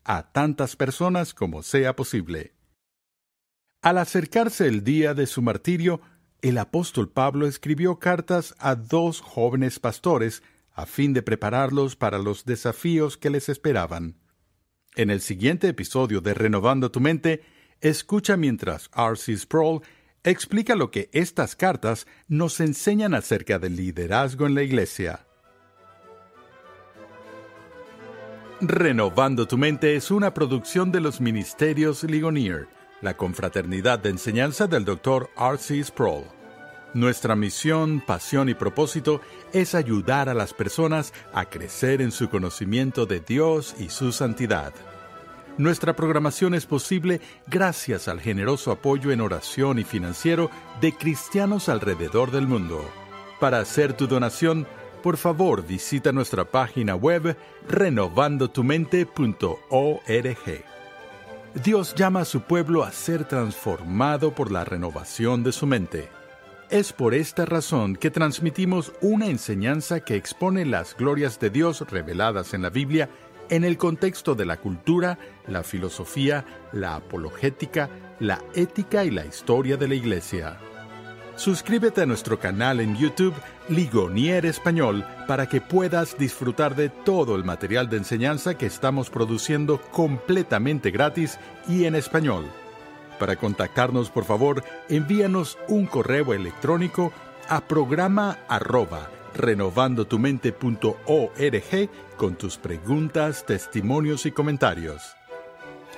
a 0.06 0.32
tantas 0.32 0.78
personas 0.78 1.34
como 1.34 1.62
sea 1.62 1.98
posible. 1.98 2.54
Al 3.82 3.98
acercarse 3.98 4.66
el 4.66 4.86
día 4.86 5.14
de 5.14 5.28
su 5.28 5.42
martirio, 5.42 6.00
el 6.42 6.58
apóstol 6.58 7.10
Pablo 7.10 7.48
escribió 7.48 8.00
cartas 8.00 8.56
a 8.60 8.76
dos 8.76 9.20
jóvenes 9.20 9.80
pastores 9.80 10.42
a 10.74 10.86
fin 10.86 11.14
de 11.14 11.22
prepararlos 11.22 11.96
para 11.96 12.18
los 12.20 12.46
desafíos 12.46 13.18
que 13.18 13.30
les 13.30 13.50
esperaban. 13.50 14.16
En 14.96 15.10
el 15.10 15.22
siguiente 15.22 15.68
episodio 15.68 16.22
de 16.22 16.34
Renovando 16.34 16.92
tu 16.92 17.00
mente, 17.00 17.44
escucha 17.82 18.38
mientras 18.38 18.90
R.C. 18.96 19.38
Sproul 19.38 19.82
explica 20.24 20.76
lo 20.76 20.92
que 20.92 21.10
estas 21.14 21.56
cartas 21.56 22.08
nos 22.28 22.60
enseñan 22.60 23.14
acerca 23.14 23.60
del 23.60 23.76
liderazgo 23.76 24.46
en 24.46 24.56
la 24.56 24.64
Iglesia. 24.64 25.26
Renovando 28.62 29.48
tu 29.48 29.58
mente 29.58 29.96
es 29.96 30.12
una 30.12 30.34
producción 30.34 30.92
de 30.92 31.00
los 31.00 31.22
Ministerios 31.22 32.04
Ligonier, 32.04 32.68
la 33.02 33.16
confraternidad 33.16 34.00
de 34.00 34.10
enseñanza 34.10 34.68
del 34.68 34.84
Dr. 34.84 35.30
R.C. 35.38 35.82
Sproul. 35.82 36.39
Nuestra 36.94 37.36
misión, 37.36 38.02
pasión 38.06 38.50
y 38.50 38.56
propósito 38.56 39.22
es 39.54 39.76
ayudar 39.76 40.28
a 40.28 40.34
las 40.34 40.54
personas 40.54 41.14
a 41.34 41.46
crecer 41.46 42.02
en 42.02 42.12
su 42.12 42.30
conocimiento 42.30 43.06
de 43.06 43.20
Dios 43.20 43.76
y 43.78 43.90
su 43.90 44.12
santidad. 44.12 44.74
Nuestra 45.60 45.96
programación 45.96 46.56
es 46.56 46.66
posible 46.66 47.22
gracias 47.46 48.08
al 48.08 48.22
generoso 48.22 48.72
apoyo 48.72 49.12
en 49.12 49.22
oración 49.22 49.78
y 49.78 49.84
financiero 49.84 50.50
de 50.82 50.94
cristianos 50.94 51.70
alrededor 51.70 52.32
del 52.32 52.48
mundo. 52.48 52.84
Para 53.40 53.60
hacer 53.60 53.94
tu 53.94 54.08
donación, 54.08 54.66
por 55.04 55.18
favor 55.18 55.68
visita 55.68 56.12
nuestra 56.12 56.46
página 56.46 56.96
web 56.96 57.38
renovandotumente.org. 57.68 60.66
Dios 61.64 61.96
llama 61.96 62.22
a 62.22 62.26
su 62.26 62.42
pueblo 62.42 62.84
a 62.84 62.92
ser 62.92 63.26
transformado 63.26 64.34
por 64.34 64.52
la 64.52 64.66
renovación 64.66 65.44
de 65.44 65.52
su 65.52 65.68
mente. 65.68 66.10
Es 66.70 66.94
por 66.94 67.16
esta 67.16 67.46
razón 67.46 67.96
que 67.96 68.12
transmitimos 68.12 68.94
una 69.02 69.26
enseñanza 69.26 70.02
que 70.02 70.16
expone 70.16 70.66
las 70.66 70.96
glorias 70.96 71.40
de 71.40 71.50
Dios 71.50 71.82
reveladas 71.90 72.54
en 72.54 72.62
la 72.62 72.70
Biblia 72.70 73.10
en 73.50 73.64
el 73.64 73.76
contexto 73.76 74.36
de 74.36 74.46
la 74.46 74.58
cultura, 74.58 75.18
la 75.48 75.64
filosofía, 75.64 76.46
la 76.72 76.96
apologética, 76.96 77.90
la 78.20 78.44
ética 78.54 79.04
y 79.04 79.10
la 79.10 79.26
historia 79.26 79.78
de 79.78 79.88
la 79.88 79.96
Iglesia. 79.96 80.60
Suscríbete 81.38 82.04
a 82.04 82.06
nuestro 82.06 82.40
canal 82.40 82.82
en 82.82 82.96
YouTube 82.96 83.34
Ligonier 83.68 84.46
Español 84.46 85.04
para 85.28 85.50
que 85.50 85.62
puedas 85.62 86.20
disfrutar 86.20 86.76
de 86.76 86.90
todo 86.90 87.36
el 87.36 87.44
material 87.44 87.90
de 87.90 87.98
enseñanza 87.98 88.60
que 88.60 88.68
estamos 88.68 89.10
produciendo 89.10 89.82
completamente 89.82 90.92
gratis 90.92 91.40
y 91.68 91.86
en 91.86 91.96
español. 91.96 92.46
Para 93.20 93.36
contactarnos, 93.36 94.10
por 94.10 94.24
favor, 94.24 94.64
envíanos 94.88 95.58
un 95.68 95.86
correo 95.86 96.34
electrónico 96.34 97.12
a 97.50 97.62
programa 97.62 98.40
arroba 98.48 99.10
renovandotumente.org 99.36 101.90
con 102.18 102.36
tus 102.36 102.58
preguntas, 102.58 103.46
testimonios 103.46 104.26
y 104.26 104.32
comentarios. 104.32 105.16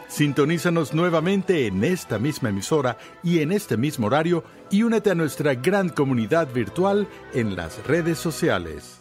Sintonízanos 0.07 0.93
nuevamente 0.93 1.67
en 1.67 1.86
esta 1.86 2.19
misma 2.19 2.49
emisora 2.49 2.97
y 3.23 3.39
en 3.39 3.53
este 3.53 3.77
mismo 3.77 4.07
horario 4.07 4.43
y 4.69 4.84
únete 4.84 5.12
a 5.12 5.15
nuestra 5.15 5.55
gran 5.55 5.88
comunidad 5.89 6.51
virtual 6.51 7.07
en 7.34 7.55
las 7.55 7.88
redes 7.88 8.19
sociales. 8.19 9.00